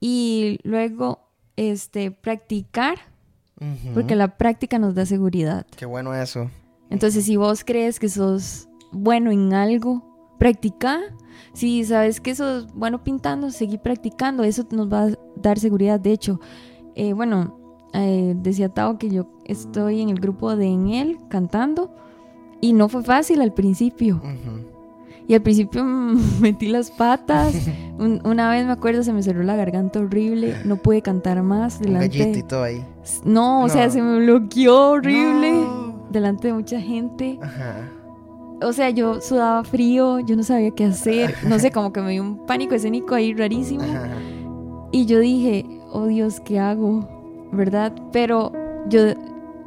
Y 0.00 0.58
luego, 0.64 1.30
este, 1.56 2.10
practicar, 2.10 2.98
porque 3.94 4.16
la 4.16 4.36
práctica 4.36 4.78
nos 4.78 4.94
da 4.94 5.06
seguridad. 5.06 5.66
Qué 5.76 5.86
bueno 5.86 6.12
eso. 6.14 6.50
Entonces, 6.90 7.24
si 7.24 7.36
vos 7.36 7.62
crees 7.64 8.00
que 8.00 8.08
sos 8.08 8.68
bueno 8.90 9.30
en 9.30 9.54
algo, 9.54 10.34
practica. 10.38 11.00
Si 11.54 11.84
sabes 11.84 12.20
que 12.20 12.34
sos 12.34 12.72
bueno 12.74 13.04
pintando, 13.04 13.50
seguí 13.50 13.78
practicando. 13.78 14.42
Eso 14.42 14.66
nos 14.72 14.92
va 14.92 15.04
a 15.04 15.10
dar 15.36 15.58
seguridad. 15.58 16.00
De 16.00 16.12
hecho, 16.12 16.40
eh, 16.96 17.12
bueno, 17.12 17.58
eh, 17.94 18.34
decía 18.36 18.68
Tao 18.68 18.98
que 18.98 19.08
yo 19.08 19.28
estoy 19.44 20.00
en 20.00 20.08
el 20.08 20.18
grupo 20.20 20.56
de 20.56 20.66
En 20.66 20.88
Él 20.88 21.18
cantando. 21.28 21.94
Y 22.60 22.72
no 22.72 22.88
fue 22.88 23.02
fácil 23.02 23.40
al 23.40 23.52
principio. 23.54 24.20
Y 25.28 25.34
al 25.34 25.42
principio 25.42 25.84
metí 26.40 26.68
las 26.68 26.90
patas. 26.90 27.54
Un- 27.98 28.20
una 28.24 28.50
vez 28.50 28.66
me 28.66 28.72
acuerdo, 28.72 29.02
se 29.02 29.12
me 29.12 29.22
cerró 29.22 29.42
la 29.42 29.54
garganta 29.56 30.00
horrible. 30.00 30.56
No 30.64 30.76
pude 30.76 31.02
cantar 31.02 31.42
más 31.42 31.76
Un 31.76 31.82
delante. 31.82 32.18
gallito 32.18 32.38
y 32.38 32.42
todo 32.42 32.62
ahí. 32.64 32.84
No, 33.24 33.62
o 33.64 33.68
sea, 33.68 33.86
No. 33.86 33.92
se 33.92 34.02
me 34.02 34.18
bloqueó 34.18 34.90
horrible. 34.90 35.52
No. 35.52 35.92
Delante 36.10 36.48
de 36.48 36.54
mucha 36.54 36.80
gente. 36.80 37.38
Ajá. 37.40 37.88
O 38.62 38.72
sea, 38.72 38.90
yo 38.90 39.20
sudaba 39.20 39.64
frío, 39.64 40.20
yo 40.20 40.36
no 40.36 40.42
sabía 40.42 40.70
qué 40.72 40.84
hacer. 40.84 41.34
No 41.48 41.58
sé, 41.58 41.70
como 41.72 41.92
que 41.92 42.00
me 42.00 42.12
dio 42.12 42.22
un 42.22 42.46
pánico 42.46 42.74
escénico 42.74 43.14
ahí 43.14 43.34
rarísimo. 43.34 43.82
Ajá. 43.82 44.08
Y 44.92 45.06
yo 45.06 45.18
dije, 45.20 45.64
oh 45.92 46.06
Dios, 46.06 46.38
¿qué 46.40 46.58
hago? 46.60 47.08
¿Verdad? 47.50 47.92
Pero 48.12 48.52
yo 48.88 49.00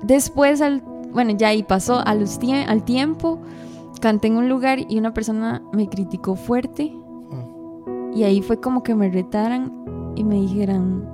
después, 0.04 0.62
al, 0.62 0.82
bueno, 1.12 1.32
ya 1.32 1.50
ahí 1.50 1.64
pasó, 1.64 2.00
a 2.06 2.16
los 2.16 2.40
tie- 2.40 2.66
al 2.68 2.84
tiempo, 2.84 3.40
canté 4.00 4.28
en 4.28 4.38
un 4.38 4.50
lugar 4.50 4.80
y 4.90 4.98
una 4.98 5.14
persona 5.14 5.62
me 5.74 5.88
criticó 5.90 6.36
fuerte. 6.36 6.94
Mm. 6.94 8.14
Y 8.18 8.24
ahí 8.24 8.42
fue 8.42 8.60
como 8.60 8.84
que 8.84 8.96
me 8.96 9.10
retaran 9.10 9.72
y 10.16 10.24
me 10.24 10.36
dijeran, 10.36 11.08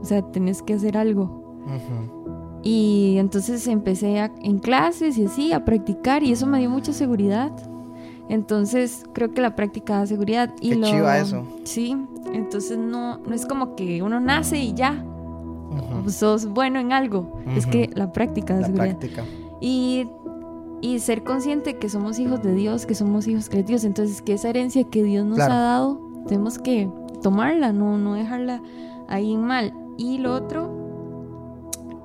o 0.00 0.04
sea, 0.04 0.22
tenés 0.22 0.62
que 0.62 0.74
hacer 0.74 0.96
algo. 0.96 1.24
Ujú. 1.64 2.58
Y 2.62 3.16
entonces 3.18 3.66
empecé 3.66 4.20
a- 4.20 4.32
en 4.42 4.58
clases 4.58 5.18
y 5.18 5.26
así 5.26 5.52
a 5.52 5.64
practicar 5.64 6.22
y 6.22 6.32
eso 6.32 6.46
me 6.46 6.58
dio 6.60 6.70
mucha 6.70 6.92
seguridad. 6.92 7.52
Entonces 8.28 9.04
creo 9.12 9.32
que 9.32 9.42
la 9.42 9.54
práctica 9.54 9.98
da 9.98 10.06
seguridad. 10.06 10.50
Y 10.60 10.70
Qué 10.70 10.76
lo, 10.76 10.86
chiva 10.86 11.18
eso. 11.18 11.42
Sí, 11.64 11.96
entonces 12.32 12.78
no, 12.78 13.18
no 13.18 13.34
es 13.34 13.44
como 13.46 13.74
que 13.76 14.02
uno 14.02 14.18
nace 14.20 14.58
y 14.58 14.72
ya, 14.72 15.04
Ujú. 15.70 16.08
sos 16.10 16.46
bueno 16.46 16.78
en 16.78 16.92
algo. 16.92 17.38
Es 17.54 17.64
Ujú. 17.64 17.72
que 17.72 17.90
la 17.94 18.12
práctica 18.12 18.54
da 18.54 18.60
La 18.60 18.66
seguridad. 18.68 18.96
práctica. 18.98 19.24
Y, 19.60 20.08
y 20.84 20.98
ser 20.98 21.24
consciente 21.24 21.78
que 21.78 21.88
somos 21.88 22.18
hijos 22.18 22.42
de 22.42 22.52
Dios, 22.54 22.84
que 22.84 22.94
somos 22.94 23.26
hijos 23.26 23.48
creativos. 23.48 23.84
Entonces 23.84 24.20
que 24.20 24.34
esa 24.34 24.50
herencia 24.50 24.84
que 24.84 25.02
Dios 25.02 25.24
nos 25.24 25.36
Claro. 25.36 25.54
ha 25.54 25.58
dado, 25.58 26.00
tenemos 26.26 26.58
que 26.58 26.90
tomarla, 27.22 27.72
no, 27.72 27.96
no 27.96 28.12
dejarla 28.14 28.60
ahí 29.08 29.32
en 29.32 29.42
mal. 29.44 29.72
Y 29.96 30.18
lo 30.18 30.34
otro, 30.34 30.70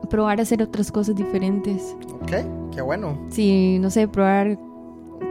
probar 0.09 0.39
a 0.39 0.43
hacer 0.43 0.63
otras 0.63 0.91
cosas 0.91 1.15
diferentes. 1.15 1.95
Ok, 2.21 2.31
qué 2.73 2.81
bueno. 2.81 3.17
Si, 3.29 3.79
no 3.79 3.89
sé, 3.89 4.07
probar 4.07 4.57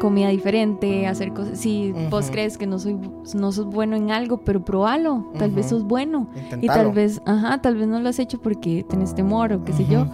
comida 0.00 0.28
diferente, 0.28 1.06
hacer 1.06 1.32
cosas. 1.32 1.58
Si 1.58 1.92
vos 2.10 2.30
crees 2.30 2.58
que 2.58 2.66
no, 2.66 2.78
soy, 2.78 2.98
no 3.34 3.50
sos 3.52 3.66
bueno 3.66 3.96
en 3.96 4.10
algo, 4.10 4.38
pero 4.38 4.62
probalo. 4.64 5.30
Tal 5.38 5.50
vez 5.52 5.66
sos 5.66 5.84
bueno. 5.84 6.28
Y 6.60 6.66
tal 6.66 6.92
vez, 6.92 7.22
ajá, 7.24 7.62
tal 7.62 7.76
vez 7.76 7.88
no 7.88 7.98
lo 7.98 8.08
has 8.10 8.18
hecho 8.18 8.38
porque 8.40 8.84
tenés 8.88 9.14
temor 9.14 9.52
o 9.54 9.64
qué 9.64 9.72
sé 9.72 9.86
yo. 9.86 10.06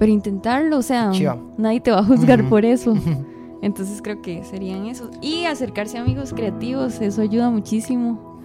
Pero 0.00 0.10
intentarlo, 0.10 0.78
o 0.78 0.82
sea, 0.82 1.10
chiva. 1.12 1.36
nadie 1.58 1.78
te 1.80 1.90
va 1.90 1.98
a 1.98 2.04
juzgar 2.04 2.48
por 2.48 2.64
eso. 2.64 2.94
Entonces 3.62 4.00
creo 4.00 4.22
que 4.22 4.42
serían 4.44 4.86
eso. 4.86 5.10
Y 5.20 5.44
acercarse 5.44 5.98
a 5.98 6.00
amigos 6.00 6.32
creativos, 6.32 7.02
eso 7.02 7.20
ayuda 7.20 7.50
muchísimo. 7.50 8.40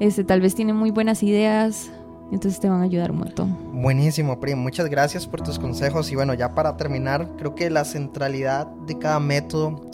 Este, 0.00 0.22
tal 0.22 0.42
vez 0.42 0.54
tienen 0.54 0.76
muy 0.76 0.90
buenas 0.90 1.22
ideas, 1.22 1.90
entonces 2.30 2.60
te 2.60 2.68
van 2.68 2.82
a 2.82 2.84
ayudar 2.84 3.10
un 3.10 3.20
montón. 3.20 3.56
Buenísimo, 3.72 4.38
Pri. 4.38 4.54
Muchas 4.54 4.90
gracias 4.90 5.26
por 5.26 5.40
tus 5.40 5.58
consejos. 5.58 6.12
Y 6.12 6.14
bueno, 6.14 6.34
ya 6.34 6.54
para 6.54 6.76
terminar, 6.76 7.26
creo 7.38 7.54
que 7.54 7.70
la 7.70 7.86
centralidad 7.86 8.66
de 8.86 8.98
cada 8.98 9.18
método, 9.18 9.88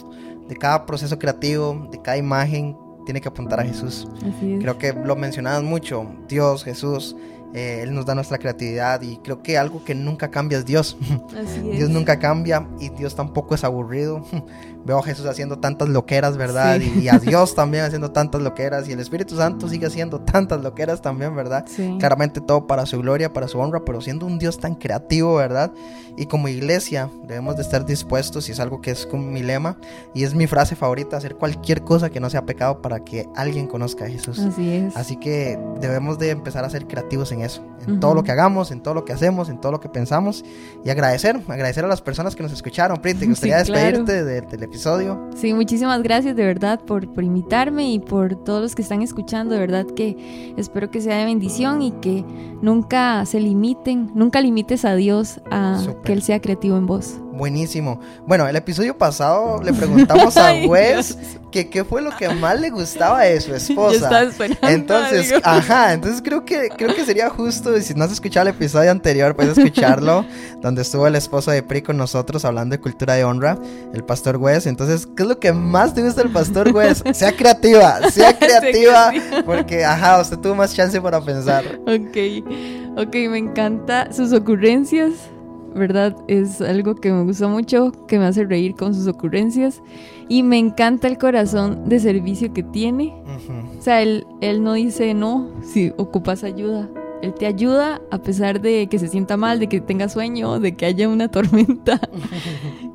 de 0.48 0.56
cada 0.56 0.84
proceso 0.84 1.16
creativo, 1.16 1.88
de 1.92 2.02
cada 2.02 2.16
imagen, 2.16 2.76
tiene 3.04 3.20
que 3.20 3.28
apuntar 3.28 3.60
a 3.60 3.64
Jesús. 3.64 4.08
Así 4.16 4.54
es. 4.54 4.60
Creo 4.60 4.78
que 4.78 4.92
lo 4.92 5.14
mencionabas 5.14 5.62
mucho. 5.62 6.06
Dios, 6.28 6.64
Jesús, 6.64 7.14
eh, 7.54 7.80
Él 7.82 7.94
nos 7.94 8.04
da 8.04 8.14
nuestra 8.14 8.38
creatividad. 8.38 9.00
Y 9.02 9.16
creo 9.18 9.42
que 9.42 9.56
algo 9.56 9.84
que 9.84 9.94
nunca 9.94 10.30
cambia 10.30 10.58
es 10.58 10.66
Dios. 10.66 10.96
Así 11.30 11.60
es. 11.70 11.78
Dios 11.78 11.90
nunca 11.90 12.18
cambia 12.18 12.66
y 12.80 12.90
Dios 12.90 13.14
tampoco 13.14 13.54
es 13.54 13.64
aburrido. 13.64 14.24
Veo 14.84 14.98
a 14.98 15.02
Jesús 15.02 15.26
haciendo 15.26 15.58
tantas 15.58 15.88
loqueras, 15.88 16.36
¿verdad? 16.36 16.78
Sí. 16.78 16.92
Y, 16.96 17.02
y 17.04 17.08
a 17.08 17.18
Dios 17.18 17.54
también 17.56 17.84
haciendo 17.84 18.10
tantas 18.10 18.42
loqueras. 18.42 18.88
Y 18.88 18.92
el 18.92 19.00
Espíritu 19.00 19.36
Santo 19.36 19.68
sigue 19.68 19.86
haciendo 19.86 20.20
tantas 20.20 20.62
loqueras 20.62 21.00
también, 21.02 21.34
¿verdad? 21.34 21.64
Sí. 21.66 21.96
Claramente 21.98 22.40
todo 22.40 22.66
para 22.66 22.84
su 22.86 22.98
gloria, 23.00 23.32
para 23.32 23.48
su 23.48 23.58
honra, 23.58 23.84
pero 23.84 24.00
siendo 24.00 24.26
un 24.26 24.38
Dios 24.38 24.58
tan 24.58 24.74
creativo, 24.74 25.36
¿verdad? 25.36 25.72
Y 26.16 26.26
como 26.26 26.46
iglesia 26.48 27.08
debemos 27.26 27.56
de 27.56 27.62
estar 27.62 27.84
dispuestos, 27.86 28.48
y 28.48 28.52
es 28.52 28.60
algo 28.60 28.80
que 28.80 28.92
es 28.92 29.04
como 29.06 29.24
mi 29.24 29.42
lema, 29.42 29.76
y 30.14 30.22
es 30.24 30.34
mi 30.34 30.46
frase 30.46 30.76
favorita, 30.76 31.16
hacer 31.16 31.34
cualquier 31.36 31.82
cosa 31.82 32.08
que 32.10 32.20
no 32.20 32.30
sea 32.30 32.46
pecado 32.46 32.80
para 32.82 33.00
que 33.00 33.26
alguien 33.34 33.66
conozca 33.66 34.04
a 34.04 34.08
Jesús. 34.08 34.38
Así 34.38 34.74
es. 34.76 34.96
Así 34.96 35.16
que 35.16 35.58
debemos 35.80 36.18
de 36.18 36.30
empezar 36.30 36.64
a 36.64 36.70
ser 36.70 36.86
creativos 36.86 37.32
en 37.32 37.40
eso, 37.40 37.62
en 37.84 37.92
Ujú. 37.92 38.00
todo 38.00 38.14
lo 38.14 38.22
que 38.22 38.30
hagamos, 38.30 38.70
en 38.70 38.80
todo 38.80 38.94
lo 38.94 39.04
que 39.04 39.12
hacemos, 39.12 39.48
en 39.48 39.60
todo 39.60 39.72
lo 39.72 39.80
que 39.80 39.88
pensamos 39.88 40.44
y 40.84 40.90
agradecer, 40.90 41.40
agradecer 41.48 41.84
a 41.84 41.88
las 41.88 42.00
personas 42.00 42.36
que 42.36 42.42
nos 42.44 42.52
escucharon. 42.52 42.98
Pri, 42.98 43.14
¿te 43.14 43.20
Sí, 43.24 43.26
gustaría 43.30 43.62
claro. 43.64 43.80
despedirte 44.04 44.24
de- 44.24 44.40
del 44.56 44.62
episodio? 44.74 45.30
Sí, 45.36 45.54
muchísimas 45.54 46.02
gracias 46.02 46.34
de 46.34 46.44
verdad 46.44 46.80
por, 46.80 47.08
por 47.14 47.22
invitarme 47.22 47.92
y 47.92 48.00
por 48.00 48.34
todos 48.34 48.60
los 48.60 48.74
que 48.74 48.82
están 48.82 49.02
escuchando. 49.02 49.54
De 49.54 49.60
verdad 49.60 49.86
que 49.86 50.52
espero 50.56 50.90
que 50.90 51.00
sea 51.00 51.16
de 51.18 51.26
bendición 51.26 51.80
y 51.80 51.92
que 51.92 52.24
nunca 52.60 53.24
se 53.24 53.38
limiten, 53.38 54.10
nunca 54.14 54.40
limites 54.40 54.84
a 54.84 54.96
Dios 54.96 55.40
a 55.50 55.80
que 56.04 56.12
Él 56.12 56.22
sea 56.22 56.40
creativo 56.40 56.76
en 56.76 56.86
vos. 56.86 57.20
Buenísimo. 57.36 58.00
Bueno, 58.26 58.46
el 58.46 58.56
episodio 58.56 58.96
pasado 58.96 59.60
le 59.62 59.72
preguntamos 59.72 60.36
a 60.36 60.52
Wes 60.66 61.18
que 61.54 61.68
qué 61.68 61.84
fue 61.84 62.02
lo 62.02 62.10
que 62.16 62.28
más 62.28 62.60
le 62.60 62.70
gustaba 62.70 63.22
de 63.22 63.40
su 63.40 63.54
esposa. 63.54 64.28
Entonces, 64.62 65.32
algo. 65.32 65.46
ajá, 65.46 65.92
entonces 65.92 66.20
creo 66.20 66.44
que 66.44 66.68
creo 66.76 66.94
que 66.94 67.04
sería 67.04 67.30
justo, 67.30 67.76
y 67.76 67.82
si 67.82 67.94
no 67.94 68.04
has 68.04 68.12
escuchado 68.12 68.48
el 68.48 68.54
episodio 68.54 68.90
anterior, 68.90 69.36
puedes 69.36 69.56
escucharlo, 69.56 70.24
donde 70.60 70.82
estuvo 70.82 71.06
el 71.06 71.14
esposo 71.14 71.52
de 71.52 71.62
Pri 71.62 71.82
con 71.82 71.96
nosotros 71.96 72.44
hablando 72.44 72.74
de 72.74 72.80
cultura 72.80 73.14
de 73.14 73.24
honra, 73.24 73.56
el 73.92 74.02
pastor 74.02 74.36
Wes. 74.36 74.66
Entonces, 74.66 75.06
¿qué 75.16 75.22
es 75.22 75.28
lo 75.28 75.38
que 75.38 75.52
más 75.52 75.94
te 75.94 76.02
gusta 76.02 76.22
del 76.22 76.32
pastor 76.32 76.74
Wes? 76.74 77.04
Sea 77.12 77.36
creativa, 77.36 78.10
sea 78.10 78.36
creativa, 78.36 79.12
porque, 79.46 79.84
ajá, 79.84 80.20
usted 80.20 80.38
tuvo 80.38 80.56
más 80.56 80.74
chance 80.74 81.00
para 81.00 81.20
pensar. 81.20 81.64
Ok, 81.86 82.16
ok, 82.96 83.14
me 83.30 83.38
encanta 83.38 84.12
sus 84.12 84.32
ocurrencias, 84.32 85.12
¿verdad? 85.74 86.16
Es 86.28 86.60
algo 86.60 86.94
que 86.94 87.12
me 87.12 87.22
gusta 87.24 87.48
mucho, 87.48 87.92
que 88.06 88.18
me 88.18 88.26
hace 88.26 88.44
reír 88.44 88.74
con 88.74 88.94
sus 88.94 89.06
ocurrencias. 89.06 89.82
Y 90.28 90.42
me 90.42 90.58
encanta 90.58 91.08
el 91.08 91.18
corazón 91.18 91.88
de 91.88 92.00
servicio 92.00 92.52
que 92.52 92.62
tiene. 92.62 93.14
O 93.78 93.82
sea, 93.82 94.00
él, 94.02 94.26
él 94.40 94.62
no 94.62 94.74
dice 94.74 95.14
no 95.14 95.50
si 95.62 95.92
ocupas 95.96 96.44
ayuda. 96.44 96.88
Él 97.22 97.32
te 97.34 97.46
ayuda 97.46 98.00
a 98.10 98.18
pesar 98.18 98.60
de 98.60 98.86
que 98.86 98.98
se 98.98 99.08
sienta 99.08 99.36
mal, 99.36 99.58
de 99.58 99.68
que 99.68 99.80
tenga 99.80 100.08
sueño, 100.08 100.60
de 100.60 100.76
que 100.76 100.86
haya 100.86 101.08
una 101.08 101.28
tormenta. 101.30 102.00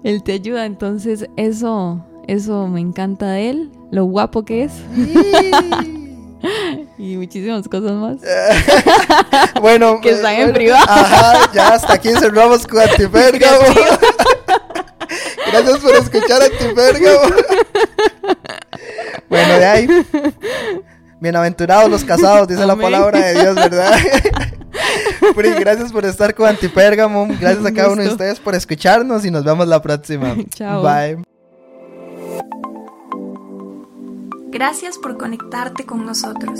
él 0.03 0.23
te 0.23 0.33
ayuda. 0.33 0.65
Entonces, 0.65 1.27
eso, 1.35 2.03
eso 2.27 2.67
me 2.67 2.79
encanta 2.79 3.31
de 3.31 3.49
él, 3.49 3.71
lo 3.91 4.05
guapo 4.05 4.43
que 4.43 4.63
es 4.63 4.73
y 6.99 7.15
muchísimas 7.15 7.67
cosas 7.67 7.93
más. 7.93 8.17
Bueno, 9.62 9.99
Que 10.03 10.12
están 10.12 10.35
en 10.35 10.53
privado. 10.53 10.85
Ajá, 10.88 11.49
ya 11.53 11.69
hasta 11.69 11.93
aquí 11.93 12.09
cerramos 12.09 12.67
con 12.67 12.81
Antipérgamo. 12.81 13.57
Gracias 15.51 15.79
por 15.79 15.95
escuchar 15.95 16.41
Antipérgamo. 16.43 17.35
bueno, 19.29 19.53
de 19.53 19.65
ahí. 19.65 19.88
Bienaventurados 21.21 21.89
los 21.89 22.03
casados, 22.03 22.47
dice 22.47 22.65
la 22.65 22.75
palabra 22.75 23.19
de 23.19 23.41
Dios, 23.41 23.55
¿verdad? 23.55 23.97
Pri, 25.35 25.51
gracias 25.51 25.91
por 25.91 26.05
estar 26.05 26.33
con 26.35 26.47
Antipérgamo. 26.47 27.27
Gracias 27.39 27.65
a 27.65 27.73
cada 27.73 27.89
uno 27.89 28.03
de 28.03 28.09
ustedes 28.09 28.39
por 28.39 28.55
escucharnos 28.55 29.25
y 29.25 29.31
nos 29.31 29.43
vemos 29.43 29.67
la 29.67 29.81
próxima. 29.81 30.35
Chao. 30.55 30.83
Bye. 30.83 31.23
Gracias 34.51 34.97
por 34.97 35.17
conectarte 35.17 35.85
con 35.85 36.05
nosotros. 36.05 36.59